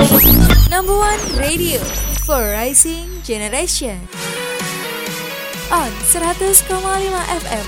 Number 0.00 0.96
one 0.96 1.20
radio 1.36 1.76
for 2.24 2.40
rising 2.40 3.04
generation. 3.20 4.00
On 5.68 5.92
100,5 6.08 6.56
FM. 7.28 7.66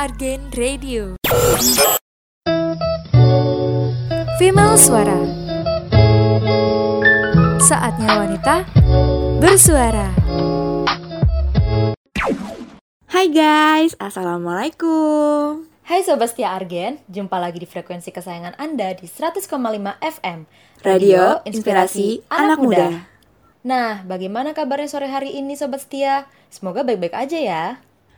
Argen 0.00 0.40
Radio. 0.56 1.12
Female 4.40 4.80
Suara. 4.80 5.20
Saatnya 7.60 8.16
wanita 8.16 8.64
bersuara. 9.36 10.08
Hai 13.12 13.28
guys, 13.28 13.92
Assalamualaikum 14.00 15.68
Hai 15.82 16.00
Sobat 16.00 16.32
Setia 16.32 16.56
Argen, 16.56 17.04
jumpa 17.12 17.36
lagi 17.36 17.60
di 17.60 17.68
frekuensi 17.68 18.08
kesayangan 18.08 18.56
Anda 18.56 18.96
di 18.96 19.04
100,5 19.04 19.52
FM 20.00 20.48
Radio 20.82 21.38
Inspirasi 21.46 22.26
Anak 22.26 22.58
Muda. 22.58 23.06
Nah, 23.62 24.02
bagaimana 24.02 24.50
kabarnya 24.50 24.90
sore 24.90 25.06
hari 25.06 25.38
ini 25.38 25.54
Sobat 25.54 25.86
Setia? 25.86 26.26
Semoga 26.50 26.82
baik-baik 26.82 27.14
aja 27.14 27.38
ya 27.38 27.64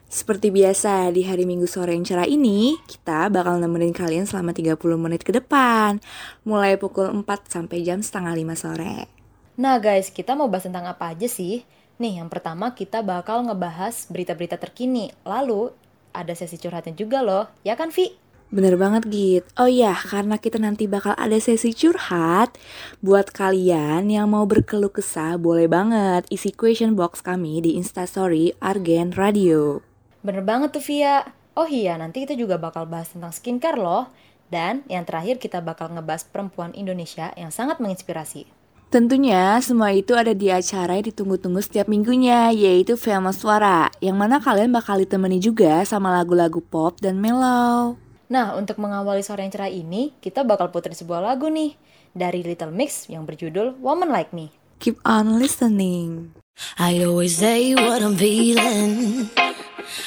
Seperti 0.09 0.49
biasa, 0.49 1.13
di 1.13 1.29
hari 1.29 1.45
Minggu 1.45 1.69
sore 1.69 1.93
yang 1.93 2.09
cerah 2.09 2.25
ini 2.25 2.81
Kita 2.89 3.29
bakal 3.29 3.61
nemenin 3.61 3.93
kalian 3.93 4.25
selama 4.25 4.57
30 4.57 4.81
menit 4.97 5.21
ke 5.21 5.37
depan 5.37 6.01
Mulai 6.49 6.81
pukul 6.81 7.13
4 7.13 7.29
sampai 7.45 7.85
jam 7.85 8.01
setengah 8.01 8.33
5 8.33 8.57
sore 8.57 9.13
Nah 9.61 9.77
guys, 9.77 10.09
kita 10.09 10.33
mau 10.33 10.49
bahas 10.49 10.65
tentang 10.65 10.89
apa 10.89 11.13
aja 11.13 11.29
sih? 11.29 11.69
Nih, 12.01 12.17
yang 12.17 12.33
pertama 12.33 12.73
kita 12.73 13.05
bakal 13.05 13.45
ngebahas 13.45 14.09
berita-berita 14.09 14.57
terkini 14.57 15.13
Lalu, 15.29 15.69
ada 16.17 16.33
sesi 16.33 16.57
curhatnya 16.57 16.97
juga 16.97 17.21
loh, 17.21 17.45
ya 17.61 17.77
kan 17.77 17.93
Vi? 17.93 18.24
Bener 18.55 18.79
banget 18.79 19.11
Git. 19.11 19.45
Oh 19.59 19.67
iya, 19.67 19.91
karena 19.91 20.39
kita 20.39 20.63
nanti 20.63 20.87
bakal 20.87 21.11
ada 21.19 21.35
sesi 21.43 21.75
curhat 21.75 22.55
Buat 23.03 23.35
kalian 23.35 24.07
yang 24.07 24.31
mau 24.31 24.47
berkeluh 24.47 24.95
kesah 24.95 25.35
Boleh 25.43 25.67
banget 25.67 26.23
isi 26.31 26.55
question 26.55 26.95
box 26.95 27.19
kami 27.19 27.59
di 27.67 27.75
instastory 27.75 28.55
Argen 28.63 29.11
Radio. 29.19 29.83
Bener 30.23 30.47
banget 30.47 30.71
tuh 30.71 30.87
Via. 30.87 31.27
Oh 31.59 31.67
iya, 31.67 31.99
nanti 31.99 32.23
kita 32.23 32.39
juga 32.39 32.55
bakal 32.55 32.87
bahas 32.87 33.11
tentang 33.11 33.35
skincare 33.35 33.75
loh. 33.75 34.07
Dan 34.47 34.87
yang 34.87 35.03
terakhir 35.03 35.43
kita 35.43 35.59
bakal 35.59 35.91
ngebahas 35.91 36.23
perempuan 36.31 36.71
Indonesia 36.79 37.35
yang 37.35 37.51
sangat 37.51 37.83
menginspirasi. 37.83 38.47
Tentunya 38.87 39.59
semua 39.59 39.91
itu 39.91 40.15
ada 40.15 40.31
di 40.31 40.55
acara 40.55 40.95
yang 40.95 41.11
ditunggu-tunggu 41.11 41.59
setiap 41.59 41.91
minggunya 41.91 42.55
yaitu 42.55 42.95
Famous 42.95 43.43
Suara 43.43 43.91
yang 43.99 44.15
mana 44.15 44.39
kalian 44.39 44.71
bakal 44.71 45.03
ditemani 45.03 45.43
juga 45.43 45.83
sama 45.83 46.15
lagu-lagu 46.15 46.63
pop 46.63 46.95
dan 47.03 47.19
mellow. 47.19 48.04
Nah, 48.33 48.57
untuk 48.57 48.81
mengawali 48.81 49.21
sore 49.21 49.45
yang 49.45 49.53
cerah 49.53 49.69
ini, 49.69 50.17
kita 50.25 50.49
bakal 50.49 50.73
putar 50.73 50.97
sebuah 50.97 51.21
lagu 51.21 51.53
nih 51.53 51.77
dari 52.17 52.41
Little 52.41 52.73
Mix 52.73 53.13
yang 53.13 53.29
berjudul 53.29 53.77
Woman 53.85 54.09
Like 54.09 54.33
Me. 54.33 54.49
Keep 54.81 55.01
on 55.05 55.37
listening. 55.37 56.33
I 56.79 57.03
always 57.05 57.37
say 57.37 57.75
what 57.75 58.01
I'm 58.01 58.17
feeling. 58.17 59.29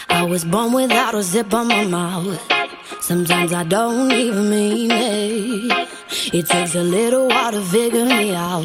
I 0.10 0.24
was 0.24 0.46
born 0.46 0.74
without 0.74 1.14
a 1.14 1.22
zip 1.22 1.54
on 1.54 1.68
my 1.68 1.86
mouth. 1.86 2.40
Sometimes 3.02 3.54
I 3.54 3.64
don't 3.64 4.12
even 4.12 4.50
mean 4.50 4.92
it. 4.92 5.88
It 6.34 6.48
takes 6.48 6.76
a 6.76 6.84
little 6.84 7.28
while 7.28 7.52
to 7.52 7.62
figure 7.62 8.06
me 8.06 8.34
out. 8.34 8.64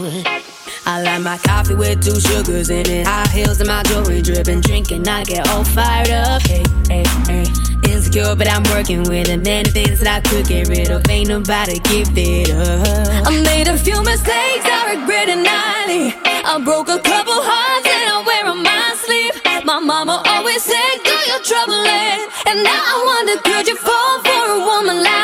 I 0.87 1.03
like 1.03 1.23
my 1.23 1.39
coffee 1.39 1.75
with 1.75 2.03
two 2.03 2.19
sugars 2.19 2.71
in 2.71 2.87
it. 2.87 3.07
High 3.07 3.29
heels 3.29 3.61
and 3.61 3.69
my 3.69 3.83
jewelry 3.85 4.23
dripping. 4.23 4.61
Drinking, 4.63 5.07
I 5.07 5.25
get 5.25 5.49
all 5.49 5.65
fired 5.65 6.11
up. 6.11 6.43
Hey, 6.43 6.65
hey, 6.89 7.05
hey. 7.27 7.72
Insecure, 8.13 8.37
but 8.37 8.49
I'm 8.49 8.63
working 8.75 9.05
with 9.09 9.29
it. 9.29 9.43
Many 9.43 9.71
things 9.71 10.01
that 10.01 10.21
I 10.21 10.29
could 10.29 10.47
get 10.47 10.69
rid 10.69 10.91
of. 10.91 11.09
Ain't 11.09 11.29
nobody 11.29 11.79
give 11.81 12.13
it 12.13 12.51
up. 12.51 13.27
I 13.27 13.41
made 13.41 13.69
a 13.69 13.79
few 13.79 14.03
mistakes, 14.05 14.65
I 14.69 14.93
regret 14.93 15.29
it 15.29 15.41
nightly. 15.41 16.13
I 16.45 16.61
broke 16.63 16.89
a 16.89 17.01
couple 17.01 17.41
hearts 17.41 17.89
and 17.89 18.13
I 18.13 18.21
wear 18.27 18.45
on 18.53 18.63
my 18.63 18.93
sleeve. 19.01 19.65
My 19.65 19.81
mama 19.81 20.23
always 20.27 20.63
said, 20.63 21.01
girl, 21.05 21.25
you're 21.25 21.41
troubling. 21.41 22.21
And 22.53 22.61
now 22.61 22.85
I 22.85 22.97
wonder, 23.01 23.41
could 23.49 23.67
you 23.67 23.77
fall 23.77 24.21
for 24.21 24.45
a 24.45 24.59
woman 24.61 25.03
like 25.03 25.22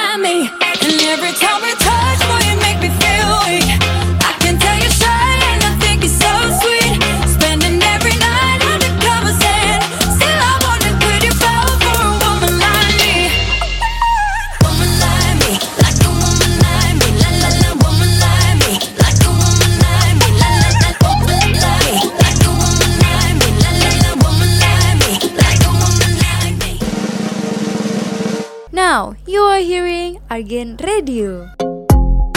Argen 30.38 30.78
Radio. 30.78 31.50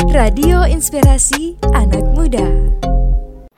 Radio 0.10 0.66
Inspirasi 0.66 1.54
Anak 1.70 2.02
Muda. 2.18 2.50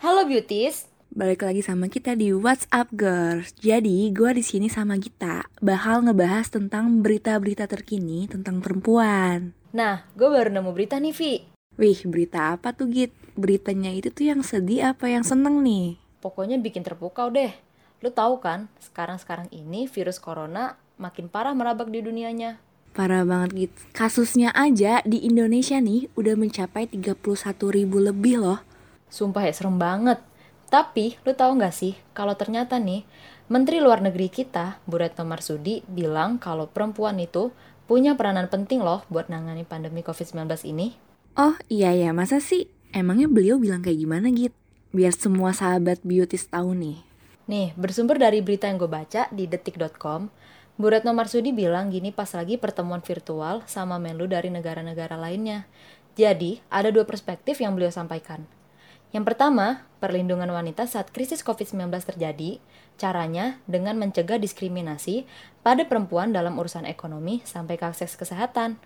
Halo 0.03 0.27
beauties, 0.27 0.91
Balik 1.15 1.47
lagi 1.47 1.63
sama 1.63 1.87
kita 1.87 2.11
di 2.11 2.35
WhatsApp 2.35 2.91
Girls. 2.91 3.55
Jadi, 3.63 4.11
gua 4.11 4.35
di 4.35 4.43
sini 4.43 4.67
sama 4.67 4.99
Gita 4.99 5.47
bakal 5.63 6.03
ngebahas 6.03 6.51
tentang 6.51 6.99
berita-berita 6.99 7.71
terkini 7.71 8.27
tentang 8.27 8.59
perempuan. 8.59 9.55
Nah, 9.71 10.03
gue 10.11 10.27
baru 10.27 10.51
nemu 10.51 10.75
berita 10.75 10.99
nih, 10.99 11.15
Vi. 11.15 11.33
Wih, 11.79 12.03
berita 12.03 12.59
apa 12.59 12.75
tuh 12.75 12.91
Git? 12.91 13.15
Beritanya 13.39 13.95
itu 13.95 14.11
tuh 14.11 14.27
yang 14.27 14.43
sedih 14.43 14.91
apa 14.91 15.07
yang 15.07 15.23
seneng 15.23 15.63
nih? 15.63 15.95
Pokoknya 16.19 16.59
bikin 16.59 16.83
terpukau 16.83 17.31
deh. 17.31 17.55
Lu 18.03 18.11
tahu 18.11 18.43
kan, 18.43 18.67
sekarang-sekarang 18.91 19.47
ini 19.55 19.87
virus 19.87 20.19
corona 20.19 20.75
makin 20.99 21.31
parah 21.31 21.55
merabak 21.55 21.87
di 21.87 22.03
dunianya. 22.03 22.72
Parah 22.93 23.25
banget 23.25 23.49
Git. 23.57 23.73
Kasusnya 23.97 24.53
aja 24.53 25.01
di 25.01 25.25
Indonesia 25.25 25.81
nih 25.81 26.13
udah 26.13 26.37
mencapai 26.37 26.85
31 26.85 27.17
ribu 27.73 27.97
lebih 27.97 28.37
loh. 28.37 28.61
Sumpah 29.09 29.49
ya, 29.49 29.53
serem 29.53 29.81
banget. 29.81 30.21
Tapi, 30.69 31.17
lu 31.25 31.33
tahu 31.33 31.57
nggak 31.57 31.73
sih, 31.73 31.97
kalau 32.13 32.37
ternyata 32.37 32.77
nih, 32.77 33.01
Menteri 33.49 33.81
Luar 33.81 34.05
Negeri 34.05 34.29
kita, 34.29 34.77
Bu 34.85 35.01
Retno 35.01 35.25
Marsudi, 35.25 35.81
bilang 35.89 36.37
kalau 36.37 36.69
perempuan 36.69 37.17
itu 37.17 37.49
punya 37.89 38.13
peranan 38.13 38.45
penting 38.45 38.85
loh 38.85 39.01
buat 39.09 39.25
nangani 39.25 39.65
pandemi 39.65 40.05
COVID-19 40.05 40.49
ini. 40.69 40.93
Oh 41.33 41.57
iya 41.73 41.97
ya, 41.97 42.13
masa 42.13 42.37
sih? 42.37 42.69
Emangnya 42.93 43.25
beliau 43.25 43.57
bilang 43.57 43.81
kayak 43.81 44.05
gimana 44.05 44.29
Git? 44.29 44.53
Biar 44.93 45.17
semua 45.17 45.49
sahabat 45.49 46.05
beauties 46.05 46.45
tahu 46.45 46.77
nih. 46.77 47.01
Nih, 47.49 47.73
bersumber 47.73 48.21
dari 48.21 48.39
berita 48.45 48.69
yang 48.69 48.77
gue 48.77 48.87
baca 48.87 49.27
di 49.33 49.49
detik.com, 49.49 50.29
Bu 50.73 50.89
Retno 50.89 51.13
Marsudi 51.13 51.53
bilang 51.53 51.93
gini 51.93 52.09
pas 52.09 52.33
lagi 52.33 52.57
pertemuan 52.57 53.05
virtual 53.05 53.61
sama 53.69 54.01
Menlu 54.01 54.25
dari 54.25 54.49
negara-negara 54.49 55.13
lainnya. 55.13 55.69
Jadi, 56.17 56.61
ada 56.69 56.89
dua 56.89 57.05
perspektif 57.05 57.61
yang 57.61 57.77
beliau 57.77 57.93
sampaikan. 57.93 58.45
Yang 59.13 59.33
pertama, 59.33 59.85
perlindungan 60.01 60.49
wanita 60.49 60.89
saat 60.89 61.13
krisis 61.13 61.45
COVID-19 61.45 61.93
terjadi, 62.01 62.57
caranya 62.97 63.61
dengan 63.69 63.93
mencegah 64.01 64.41
diskriminasi 64.41 65.29
pada 65.61 65.85
perempuan 65.85 66.33
dalam 66.33 66.57
urusan 66.57 66.89
ekonomi 66.89 67.45
sampai 67.45 67.77
ke 67.77 67.85
akses 67.85 68.17
kesehatan. 68.17 68.81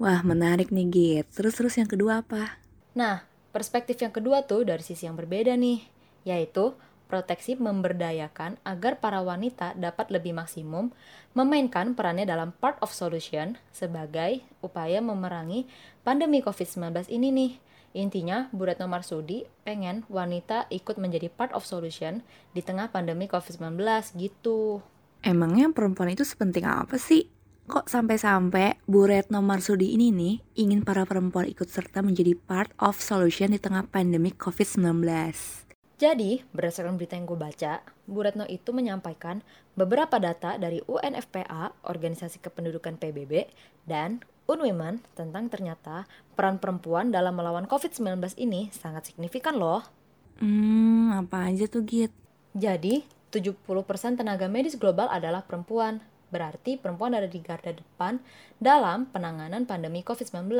Wah 0.00 0.24
menarik 0.24 0.72
nih 0.72 0.88
Git. 0.88 1.26
Terus-terus 1.36 1.76
yang 1.76 1.88
kedua 1.88 2.24
apa? 2.24 2.60
Nah, 2.96 3.28
perspektif 3.52 4.00
yang 4.00 4.12
kedua 4.12 4.48
tuh 4.48 4.64
dari 4.64 4.80
sisi 4.80 5.04
yang 5.04 5.16
berbeda 5.16 5.52
nih, 5.56 5.84
yaitu 6.24 6.72
proteksi 7.06 7.54
memberdayakan 7.54 8.58
agar 8.66 8.98
para 8.98 9.22
wanita 9.22 9.78
dapat 9.78 10.10
lebih 10.10 10.34
maksimum 10.34 10.90
memainkan 11.32 11.94
perannya 11.94 12.26
dalam 12.26 12.50
part 12.58 12.76
of 12.82 12.90
solution 12.90 13.58
sebagai 13.70 14.42
upaya 14.60 14.98
memerangi 14.98 15.70
pandemi 16.02 16.42
COVID-19 16.42 17.10
ini 17.10 17.28
nih. 17.30 17.52
Intinya, 17.96 18.52
Bu 18.52 18.68
Retno 18.68 18.84
Marsudi 18.92 19.48
pengen 19.64 20.04
wanita 20.12 20.68
ikut 20.68 21.00
menjadi 21.00 21.32
part 21.32 21.56
of 21.56 21.64
solution 21.64 22.20
di 22.52 22.60
tengah 22.60 22.92
pandemi 22.92 23.24
COVID-19 23.24 23.80
gitu. 24.20 24.84
Emangnya 25.24 25.72
perempuan 25.72 26.12
itu 26.12 26.20
sepenting 26.20 26.68
apa 26.68 27.00
sih? 27.00 27.24
Kok 27.66 27.90
sampai-sampai 27.90 28.84
Bu 28.86 29.10
Retno 29.10 29.42
Marsudi 29.42 29.96
ini 29.96 30.14
nih 30.14 30.38
ingin 30.60 30.86
para 30.86 31.02
perempuan 31.02 31.50
ikut 31.50 31.66
serta 31.66 31.98
menjadi 31.98 32.38
part 32.38 32.70
of 32.78 33.00
solution 33.00 33.50
di 33.50 33.58
tengah 33.58 33.90
pandemi 33.90 34.30
COVID-19? 34.30 35.65
Jadi, 35.96 36.44
berdasarkan 36.52 37.00
berita 37.00 37.16
yang 37.16 37.24
gue 37.24 37.40
baca, 37.40 37.80
Bu 38.04 38.20
Retno 38.20 38.44
itu 38.44 38.68
menyampaikan 38.76 39.40
beberapa 39.72 40.20
data 40.20 40.60
dari 40.60 40.84
UNFPA, 40.84 41.72
Organisasi 41.88 42.44
Kependudukan 42.44 43.00
PBB, 43.00 43.48
dan 43.88 44.20
Unwomen 44.44 45.00
tentang 45.16 45.48
ternyata 45.48 46.04
peran 46.36 46.60
perempuan 46.60 47.08
dalam 47.08 47.32
melawan 47.32 47.64
COVID-19 47.64 48.36
ini 48.36 48.68
sangat 48.76 49.08
signifikan 49.08 49.56
loh. 49.56 49.88
Hmm, 50.36 51.16
apa 51.16 51.48
aja 51.48 51.64
tuh 51.64 51.80
Git? 51.88 52.12
Jadi, 52.52 53.08
70% 53.32 54.20
tenaga 54.20 54.52
medis 54.52 54.76
global 54.76 55.08
adalah 55.08 55.48
perempuan. 55.48 56.04
Berarti 56.28 56.76
perempuan 56.76 57.16
ada 57.16 57.24
di 57.24 57.40
garda 57.40 57.72
depan 57.72 58.20
dalam 58.60 59.08
penanganan 59.08 59.64
pandemi 59.64 60.04
COVID-19. 60.04 60.52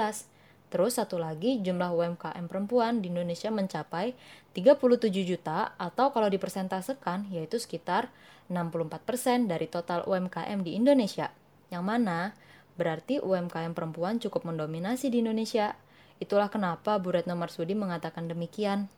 Terus 0.76 1.00
satu 1.00 1.16
lagi, 1.16 1.56
jumlah 1.64 1.88
UMKM 1.88 2.52
perempuan 2.52 3.00
di 3.00 3.08
Indonesia 3.08 3.48
mencapai 3.48 4.12
37 4.52 5.08
juta 5.24 5.72
atau 5.80 6.12
kalau 6.12 6.28
dipersentasekan 6.28 7.32
yaitu 7.32 7.56
sekitar 7.56 8.12
64% 8.52 9.48
dari 9.48 9.72
total 9.72 10.04
UMKM 10.04 10.60
di 10.60 10.76
Indonesia. 10.76 11.32
Yang 11.72 11.80
mana 11.80 12.36
berarti 12.76 13.24
UMKM 13.24 13.72
perempuan 13.72 14.20
cukup 14.20 14.44
mendominasi 14.44 15.08
di 15.08 15.24
Indonesia. 15.24 15.80
Itulah 16.20 16.52
kenapa 16.52 17.00
Bu 17.00 17.16
Retno 17.16 17.40
Marsudi 17.40 17.72
mengatakan 17.72 18.28
demikian. 18.28 18.92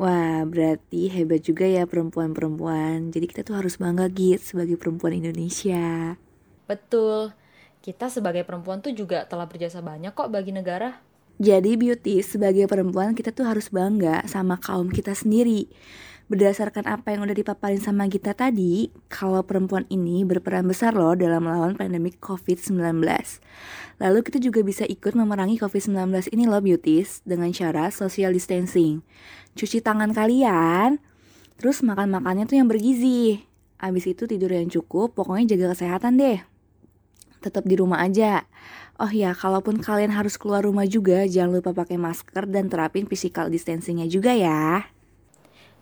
Wah, 0.00 0.48
berarti 0.48 1.12
hebat 1.12 1.44
juga 1.44 1.68
ya 1.68 1.84
perempuan-perempuan. 1.84 3.12
Jadi 3.12 3.28
kita 3.28 3.44
tuh 3.44 3.60
harus 3.60 3.76
bangga 3.76 4.08
gitu 4.08 4.56
sebagai 4.56 4.80
perempuan 4.80 5.20
Indonesia. 5.20 6.16
Betul. 6.64 7.36
Kita 7.82 8.06
sebagai 8.06 8.46
perempuan 8.46 8.78
tuh 8.78 8.94
juga 8.94 9.26
telah 9.26 9.50
berjasa 9.50 9.82
banyak 9.82 10.14
kok 10.14 10.30
bagi 10.30 10.54
negara. 10.54 11.02
Jadi 11.42 11.74
beauty 11.74 12.22
sebagai 12.22 12.70
perempuan 12.70 13.18
kita 13.18 13.34
tuh 13.34 13.42
harus 13.42 13.74
bangga 13.74 14.22
sama 14.30 14.54
kaum 14.54 14.86
kita 14.86 15.18
sendiri. 15.18 15.66
Berdasarkan 16.30 16.86
apa 16.86 17.10
yang 17.10 17.26
udah 17.26 17.34
dipaparin 17.34 17.82
sama 17.82 18.06
kita 18.06 18.38
tadi, 18.38 18.94
kalau 19.10 19.42
perempuan 19.42 19.82
ini 19.90 20.22
berperan 20.22 20.62
besar 20.62 20.94
loh 20.94 21.18
dalam 21.18 21.42
melawan 21.42 21.74
pandemi 21.74 22.14
COVID-19. 22.14 23.02
Lalu 23.98 24.18
kita 24.30 24.38
juga 24.38 24.62
bisa 24.62 24.86
ikut 24.86 25.18
memerangi 25.18 25.58
COVID-19 25.58 26.30
ini 26.30 26.46
loh 26.46 26.62
beauties 26.62 27.18
dengan 27.26 27.50
cara 27.50 27.90
social 27.90 28.30
distancing. 28.30 29.02
Cuci 29.58 29.82
tangan 29.82 30.14
kalian, 30.14 31.02
terus 31.58 31.82
makan-makannya 31.82 32.46
tuh 32.46 32.62
yang 32.62 32.70
bergizi. 32.70 33.42
Abis 33.82 34.06
itu 34.06 34.30
tidur 34.30 34.54
yang 34.54 34.70
cukup, 34.70 35.18
pokoknya 35.18 35.58
jaga 35.58 35.74
kesehatan 35.74 36.14
deh 36.14 36.51
tetap 37.42 37.66
di 37.66 37.74
rumah 37.74 37.98
aja. 37.98 38.46
Oh 39.02 39.10
ya, 39.10 39.34
kalaupun 39.34 39.82
kalian 39.82 40.14
harus 40.14 40.38
keluar 40.38 40.62
rumah 40.62 40.86
juga, 40.86 41.26
jangan 41.26 41.58
lupa 41.58 41.74
pakai 41.74 41.98
masker 41.98 42.46
dan 42.46 42.70
terapin 42.70 43.10
physical 43.10 43.50
distancingnya 43.50 44.06
juga 44.06 44.30
ya. 44.30 44.86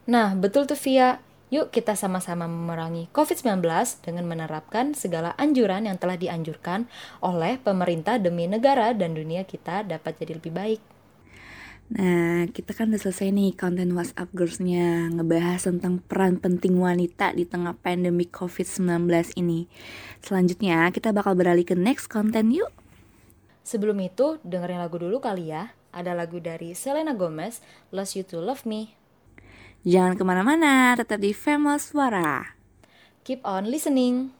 Nah, 0.09 0.33
betul 0.35 0.65
tuh 0.65 0.81
Via. 0.81 1.21
Yuk 1.51 1.75
kita 1.75 1.99
sama-sama 1.99 2.47
memerangi 2.47 3.11
COVID-19 3.11 3.67
dengan 4.07 4.23
menerapkan 4.23 4.95
segala 4.95 5.35
anjuran 5.35 5.91
yang 5.91 5.99
telah 5.99 6.15
dianjurkan 6.15 6.87
oleh 7.27 7.59
pemerintah 7.59 8.23
demi 8.23 8.47
negara 8.47 8.95
dan 8.95 9.19
dunia 9.19 9.43
kita 9.43 9.83
dapat 9.83 10.15
jadi 10.23 10.39
lebih 10.39 10.55
baik. 10.55 11.00
Nah, 11.91 12.47
kita 12.55 12.71
kan 12.71 12.95
udah 12.95 13.03
selesai 13.03 13.35
nih 13.35 13.59
konten 13.59 13.91
WhatsApp 13.99 14.31
Girls-nya 14.31 15.11
ngebahas 15.11 15.67
tentang 15.67 15.99
peran 15.99 16.39
penting 16.39 16.79
wanita 16.79 17.35
di 17.35 17.43
tengah 17.43 17.75
pandemi 17.75 18.31
COVID-19 18.31 19.11
ini. 19.35 19.67
Selanjutnya, 20.23 20.87
kita 20.95 21.11
bakal 21.11 21.35
beralih 21.35 21.67
ke 21.67 21.75
next 21.75 22.07
konten 22.07 22.55
yuk. 22.55 22.71
Sebelum 23.67 23.99
itu, 24.07 24.39
dengerin 24.47 24.79
lagu 24.79 25.03
dulu 25.03 25.19
kali 25.19 25.51
ya. 25.51 25.75
Ada 25.91 26.15
lagu 26.15 26.39
dari 26.39 26.79
Selena 26.79 27.11
Gomez, 27.19 27.59
Lost 27.91 28.15
You 28.15 28.23
To 28.31 28.39
Love 28.39 28.63
Me. 28.71 28.95
Jangan 29.83 30.15
ke 30.15 30.23
mana-mana, 30.23 30.95
tetap 30.95 31.19
di 31.19 31.35
Famous 31.35 31.91
Suara. 31.91 32.55
Keep 33.27 33.43
on 33.43 33.67
listening. 33.67 34.40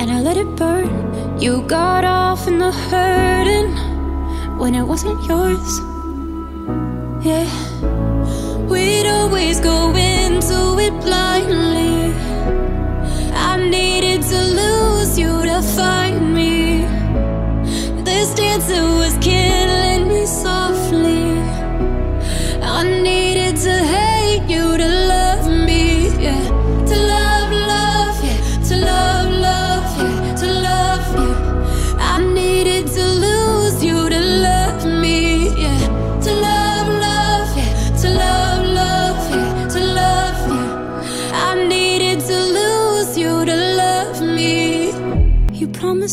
and 0.00 0.10
I 0.10 0.20
let 0.22 0.38
it 0.38 0.56
burn. 0.56 0.90
You 1.38 1.60
got 1.66 2.04
off 2.04 2.48
in 2.48 2.56
the 2.58 2.72
hurting 2.72 3.70
when 4.58 4.74
it 4.74 4.82
wasn't 4.82 5.22
yours. 5.28 5.72
Yeah, 7.22 7.46
we'd 8.70 9.06
always 9.06 9.60
go 9.60 9.94
into 9.94 10.78
it 10.78 10.94
blindly. 11.04 11.99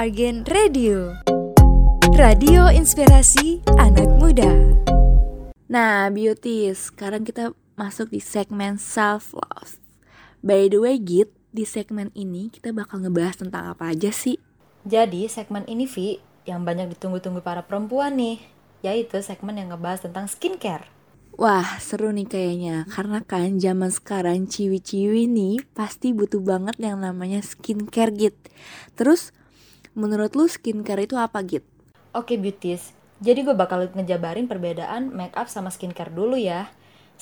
Argen 0.00 0.48
Radio. 0.48 1.12
Radio 2.16 2.72
Inspirasi 2.72 3.60
Anak 3.76 4.08
Muda. 4.16 4.48
Nah, 5.68 6.08
beauties, 6.08 6.88
sekarang 6.88 7.20
kita 7.20 7.52
masuk 7.76 8.08
di 8.08 8.16
segmen 8.16 8.80
self 8.80 9.36
love. 9.36 9.76
By 10.40 10.72
the 10.72 10.80
way, 10.80 10.96
Git, 10.96 11.36
di 11.52 11.68
segmen 11.68 12.08
ini 12.16 12.48
kita 12.48 12.72
bakal 12.72 13.04
ngebahas 13.04 13.44
tentang 13.44 13.76
apa 13.76 13.92
aja 13.92 14.08
sih? 14.08 14.40
Jadi, 14.88 15.28
segmen 15.28 15.68
ini, 15.68 15.84
Vi, 15.84 16.16
yang 16.48 16.64
banyak 16.64 16.96
ditunggu-tunggu 16.96 17.44
para 17.44 17.68
perempuan 17.68 18.16
nih, 18.16 18.40
yaitu 18.80 19.20
segmen 19.20 19.60
yang 19.60 19.68
ngebahas 19.68 20.08
tentang 20.08 20.24
skincare. 20.32 20.88
Wah, 21.36 21.76
seru 21.76 22.08
nih 22.08 22.24
kayaknya. 22.24 22.88
Karena 22.88 23.20
kan 23.20 23.60
zaman 23.60 23.92
sekarang 23.92 24.48
ciwi-ciwi 24.48 25.28
nih 25.28 25.60
pasti 25.76 26.16
butuh 26.16 26.40
banget 26.40 26.80
yang 26.80 27.04
namanya 27.04 27.44
skincare 27.44 28.16
Git. 28.16 28.48
Terus, 28.96 29.36
menurut 30.02 30.32
lu 30.38 30.44
skincare 30.56 31.02
itu 31.06 31.16
apa 31.26 31.38
Git? 31.50 31.64
Oke, 32.20 32.34
beauties. 32.44 32.82
Jadi 33.26 33.40
gue 33.46 33.54
bakal 33.62 33.80
ngejabarin 33.96 34.46
perbedaan 34.52 35.02
make 35.18 35.34
up 35.40 35.48
sama 35.54 35.70
skincare 35.76 36.12
dulu 36.18 36.36
ya. 36.50 36.60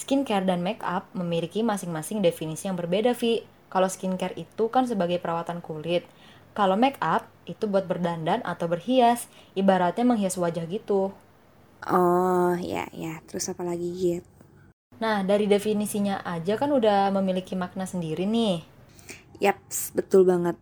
Skincare 0.03 0.45
dan 0.51 0.61
make 0.67 0.83
up 0.97 1.05
memiliki 1.21 1.61
masing-masing 1.71 2.19
definisi 2.27 2.63
yang 2.69 2.77
berbeda, 2.81 3.13
Vi. 3.21 3.35
Kalau 3.73 3.89
skincare 3.95 4.37
itu 4.45 4.65
kan 4.75 4.85
sebagai 4.91 5.19
perawatan 5.25 5.59
kulit. 5.67 6.05
Kalau 6.57 6.77
make 6.85 6.99
up 7.15 7.23
itu 7.53 7.65
buat 7.73 7.85
berdandan 7.91 8.41
atau 8.53 8.67
berhias, 8.73 9.21
ibaratnya 9.61 10.05
menghias 10.11 10.37
wajah 10.43 10.65
gitu. 10.77 11.03
Oh, 11.99 12.55
ya 12.73 12.85
ya. 13.03 13.13
Terus 13.27 13.45
apa 13.53 13.63
lagi, 13.69 13.89
Git? 14.01 14.25
Nah, 15.03 15.19
dari 15.31 15.47
definisinya 15.55 16.17
aja 16.35 16.55
kan 16.61 16.71
udah 16.79 17.01
memiliki 17.17 17.55
makna 17.63 17.85
sendiri 17.93 18.25
nih. 18.37 18.57
Yaps, 19.45 19.95
betul 19.95 20.23
banget. 20.27 20.57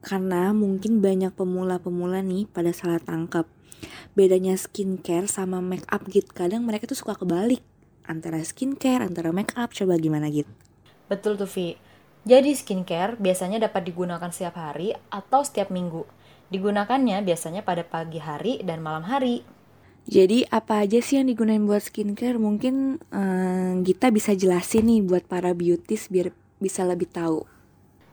Karena 0.00 0.56
mungkin 0.56 1.04
banyak 1.04 1.36
pemula-pemula 1.36 2.24
nih 2.24 2.48
pada 2.48 2.72
salah 2.72 3.00
tangkap. 3.00 3.44
Bedanya 4.16 4.56
skincare 4.56 5.28
sama 5.28 5.60
make 5.60 5.86
up 5.88 6.04
gitu. 6.08 6.28
Kadang 6.32 6.64
mereka 6.64 6.88
tuh 6.88 6.96
suka 6.96 7.16
kebalik. 7.16 7.60
Antara 8.08 8.40
skincare, 8.40 9.04
antara 9.04 9.30
make 9.30 9.52
up. 9.56 9.76
Coba 9.76 10.00
gimana 10.00 10.32
gitu? 10.32 10.48
Betul 11.08 11.36
tuh, 11.36 11.48
Vi. 11.48 11.76
Jadi 12.20 12.52
skincare 12.52 13.16
biasanya 13.16 13.60
dapat 13.60 13.88
digunakan 13.88 14.28
setiap 14.28 14.60
hari 14.60 14.92
atau 15.08 15.40
setiap 15.40 15.72
minggu. 15.72 16.04
Digunakannya 16.52 17.22
biasanya 17.24 17.64
pada 17.64 17.86
pagi 17.86 18.20
hari 18.20 18.60
dan 18.60 18.84
malam 18.84 19.08
hari. 19.08 19.40
Jadi 20.10 20.44
apa 20.48 20.82
aja 20.82 20.98
sih 20.98 21.20
yang 21.20 21.28
digunain 21.30 21.62
buat 21.64 21.80
skincare? 21.86 22.36
Mungkin 22.36 22.98
eh, 22.98 23.72
kita 23.84 24.10
bisa 24.12 24.34
jelasin 24.36 24.90
nih 24.90 25.00
buat 25.06 25.24
para 25.24 25.54
beauties 25.54 26.10
biar 26.10 26.34
bisa 26.58 26.84
lebih 26.84 27.08
tahu. 27.08 27.46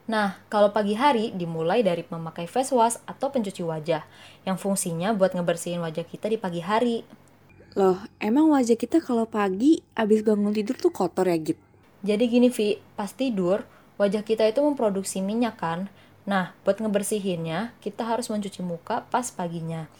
Nah, 0.08 0.40
kalau 0.48 0.72
pagi 0.72 0.96
hari 0.96 1.36
dimulai 1.36 1.84
dari 1.84 2.00
memakai 2.08 2.48
face 2.48 2.72
wash 2.72 2.96
atau 3.04 3.28
pencuci 3.28 3.60
wajah 3.60 4.08
yang 4.48 4.56
fungsinya 4.56 5.12
buat 5.12 5.36
ngebersihin 5.36 5.84
wajah 5.84 6.08
kita 6.08 6.32
di 6.32 6.40
pagi 6.40 6.64
hari. 6.64 7.04
Loh, 7.76 8.00
emang 8.16 8.48
wajah 8.48 8.80
kita 8.80 9.04
kalau 9.04 9.28
pagi 9.28 9.84
abis 9.92 10.24
bangun 10.24 10.56
tidur 10.56 10.80
tuh 10.80 10.88
kotor 10.88 11.28
ya 11.28 11.36
gitu? 11.36 11.60
Jadi 12.00 12.24
gini 12.24 12.48
Vi, 12.48 12.80
pas 12.96 13.12
tidur, 13.12 13.68
wajah 14.00 14.24
kita 14.24 14.48
itu 14.48 14.64
memproduksi 14.64 15.20
minyak 15.20 15.60
kan? 15.60 15.92
Nah, 16.24 16.56
buat 16.64 16.80
ngebersihinnya, 16.80 17.76
kita 17.84 18.08
harus 18.08 18.32
mencuci 18.32 18.64
muka 18.64 19.04
pas 19.12 19.28
paginya. 19.28 19.92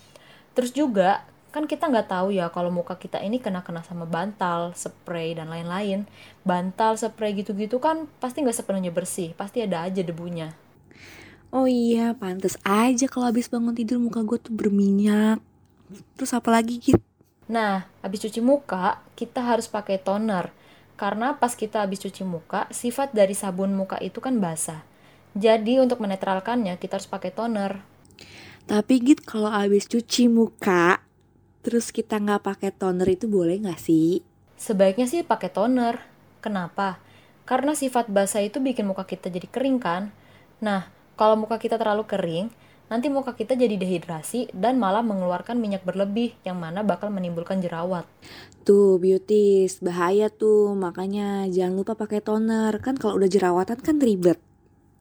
Terus 0.56 0.72
juga, 0.72 1.28
kan 1.48 1.64
kita 1.64 1.88
nggak 1.88 2.12
tahu 2.12 2.36
ya 2.36 2.52
kalau 2.52 2.68
muka 2.68 3.00
kita 3.00 3.18
ini 3.24 3.40
kena-kena 3.40 3.80
sama 3.80 4.04
bantal, 4.04 4.76
spray, 4.76 5.32
dan 5.32 5.48
lain-lain. 5.48 6.04
Bantal, 6.44 7.00
spray 7.00 7.32
gitu-gitu 7.36 7.80
kan 7.80 8.04
pasti 8.20 8.44
nggak 8.44 8.56
sepenuhnya 8.56 8.92
bersih, 8.92 9.32
pasti 9.32 9.64
ada 9.64 9.84
aja 9.84 10.04
debunya. 10.04 10.52
Oh 11.48 11.64
iya, 11.64 12.12
pantes 12.12 12.60
aja 12.60 13.08
kalau 13.08 13.32
abis 13.32 13.48
bangun 13.48 13.72
tidur 13.72 13.96
muka 13.96 14.20
gue 14.20 14.36
tuh 14.36 14.52
berminyak. 14.52 15.40
Terus 16.20 16.36
apa 16.36 16.52
lagi 16.52 16.76
gitu? 16.76 17.00
Nah, 17.48 17.88
habis 18.04 18.20
cuci 18.20 18.44
muka, 18.44 19.00
kita 19.16 19.40
harus 19.40 19.64
pakai 19.64 19.96
toner. 19.96 20.52
Karena 21.00 21.40
pas 21.40 21.56
kita 21.56 21.80
habis 21.80 22.04
cuci 22.04 22.20
muka, 22.28 22.68
sifat 22.68 23.16
dari 23.16 23.32
sabun 23.32 23.72
muka 23.72 23.96
itu 24.04 24.20
kan 24.20 24.36
basah. 24.36 24.84
Jadi 25.32 25.80
untuk 25.80 26.04
menetralkannya, 26.04 26.76
kita 26.76 27.00
harus 27.00 27.08
pakai 27.08 27.32
toner. 27.32 27.80
Tapi 28.68 28.94
gitu 29.00 29.24
kalau 29.24 29.48
abis 29.48 29.88
cuci 29.88 30.28
muka, 30.28 31.00
terus 31.62 31.90
kita 31.90 32.18
nggak 32.18 32.44
pakai 32.44 32.70
toner 32.70 33.08
itu 33.08 33.26
boleh 33.26 33.58
nggak 33.62 33.80
sih? 33.80 34.22
Sebaiknya 34.58 35.06
sih 35.06 35.22
pakai 35.22 35.50
toner. 35.50 36.02
Kenapa? 36.38 37.02
Karena 37.48 37.72
sifat 37.72 38.12
basah 38.12 38.44
itu 38.44 38.60
bikin 38.60 38.84
muka 38.84 39.08
kita 39.08 39.32
jadi 39.32 39.48
kering 39.48 39.78
kan? 39.80 40.12
Nah, 40.60 40.90
kalau 41.18 41.34
muka 41.34 41.56
kita 41.58 41.80
terlalu 41.80 42.06
kering, 42.06 42.46
nanti 42.86 43.10
muka 43.10 43.34
kita 43.34 43.58
jadi 43.58 43.74
dehidrasi 43.74 44.52
dan 44.54 44.76
malah 44.76 45.02
mengeluarkan 45.02 45.58
minyak 45.58 45.82
berlebih 45.82 46.36
yang 46.44 46.60
mana 46.60 46.86
bakal 46.86 47.08
menimbulkan 47.10 47.58
jerawat. 47.58 48.04
Tuh 48.62 49.00
beauties, 49.00 49.80
bahaya 49.80 50.28
tuh. 50.28 50.76
Makanya 50.78 51.48
jangan 51.48 51.74
lupa 51.74 51.96
pakai 51.96 52.20
toner. 52.20 52.76
Kan 52.84 53.00
kalau 53.00 53.16
udah 53.16 53.30
jerawatan 53.30 53.78
kan 53.80 53.96
ribet. 53.98 54.38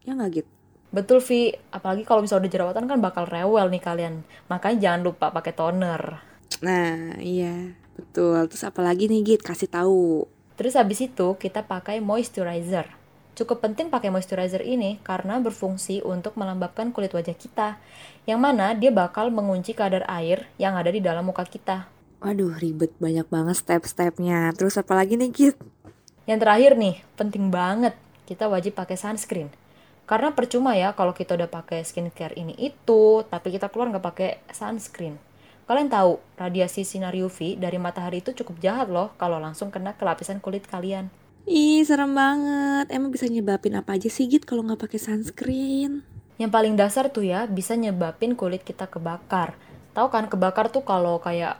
Ya 0.08 0.16
nggak 0.16 0.32
gitu? 0.42 0.52
Betul 0.88 1.20
Vi, 1.20 1.52
apalagi 1.70 2.08
kalau 2.08 2.24
misalnya 2.24 2.48
udah 2.48 2.54
jerawatan 2.56 2.86
kan 2.88 2.98
bakal 3.04 3.24
rewel 3.28 3.68
nih 3.68 3.84
kalian. 3.84 4.24
Makanya 4.48 4.78
jangan 4.80 5.02
lupa 5.04 5.36
pakai 5.36 5.52
toner. 5.52 6.26
Nah, 6.63 7.20
iya. 7.22 7.77
Betul. 7.98 8.46
Terus 8.50 8.63
apa 8.63 8.82
lagi 8.86 9.10
nih 9.10 9.22
Git? 9.25 9.42
Kasih 9.42 9.70
tahu. 9.70 10.30
Terus 10.58 10.74
habis 10.74 11.01
itu 11.01 11.27
kita 11.38 11.66
pakai 11.66 12.01
moisturizer. 12.01 12.89
Cukup 13.38 13.62
penting 13.62 13.94
pakai 13.94 14.10
moisturizer 14.10 14.66
ini 14.66 14.98
karena 15.06 15.38
berfungsi 15.38 16.01
untuk 16.01 16.34
melembabkan 16.42 16.89
kulit 16.89 17.13
wajah 17.13 17.38
kita, 17.38 17.77
yang 18.25 18.42
mana 18.42 18.74
dia 18.74 18.89
bakal 18.89 19.30
mengunci 19.30 19.77
kadar 19.77 20.01
air 20.10 20.50
yang 20.58 20.74
ada 20.74 20.89
di 20.89 20.98
dalam 20.98 21.30
muka 21.30 21.46
kita. 21.46 21.86
Waduh, 22.18 22.58
ribet 22.58 22.98
banyak 22.98 23.30
banget 23.30 23.62
step-stepnya. 23.62 24.50
Terus 24.58 24.82
apa 24.82 24.98
lagi 24.98 25.22
nih 25.22 25.30
Git? 25.30 25.56
Yang 26.25 26.39
terakhir 26.42 26.72
nih, 26.82 26.96
penting 27.13 27.54
banget, 27.54 27.94
kita 28.25 28.50
wajib 28.50 28.74
pakai 28.74 28.98
sunscreen. 28.98 29.54
Karena 30.10 30.34
percuma 30.34 30.74
ya 30.74 30.98
kalau 30.98 31.13
kita 31.13 31.38
udah 31.38 31.46
pakai 31.46 31.86
skincare 31.86 32.34
ini 32.34 32.58
itu, 32.58 33.22
tapi 33.30 33.54
kita 33.54 33.70
keluar 33.70 33.94
nggak 33.94 34.06
pakai 34.10 34.42
sunscreen. 34.50 35.22
Kalian 35.68 35.92
tahu, 35.92 36.24
radiasi 36.40 36.88
sinar 36.88 37.12
UV 37.12 37.60
dari 37.60 37.76
matahari 37.76 38.24
itu 38.24 38.32
cukup 38.32 38.64
jahat 38.64 38.88
loh 38.88 39.12
kalau 39.20 39.36
langsung 39.36 39.68
kena 39.68 40.00
ke 40.00 40.08
lapisan 40.08 40.40
kulit 40.40 40.64
kalian. 40.64 41.12
Ih, 41.44 41.84
serem 41.84 42.16
banget. 42.16 42.88
Emang 42.88 43.12
bisa 43.12 43.28
nyebabin 43.28 43.76
apa 43.76 44.00
aja 44.00 44.08
sih 44.08 44.32
Git 44.32 44.48
kalau 44.48 44.64
nggak 44.64 44.88
pakai 44.88 45.00
sunscreen? 45.00 46.08
Yang 46.40 46.52
paling 46.56 46.80
dasar 46.80 47.12
tuh 47.12 47.28
ya, 47.28 47.44
bisa 47.52 47.76
nyebabin 47.76 48.40
kulit 48.40 48.64
kita 48.64 48.88
kebakar. 48.88 49.60
Tahu 49.92 50.08
kan 50.08 50.32
kebakar 50.32 50.72
tuh 50.72 50.88
kalau 50.88 51.20
kayak 51.20 51.60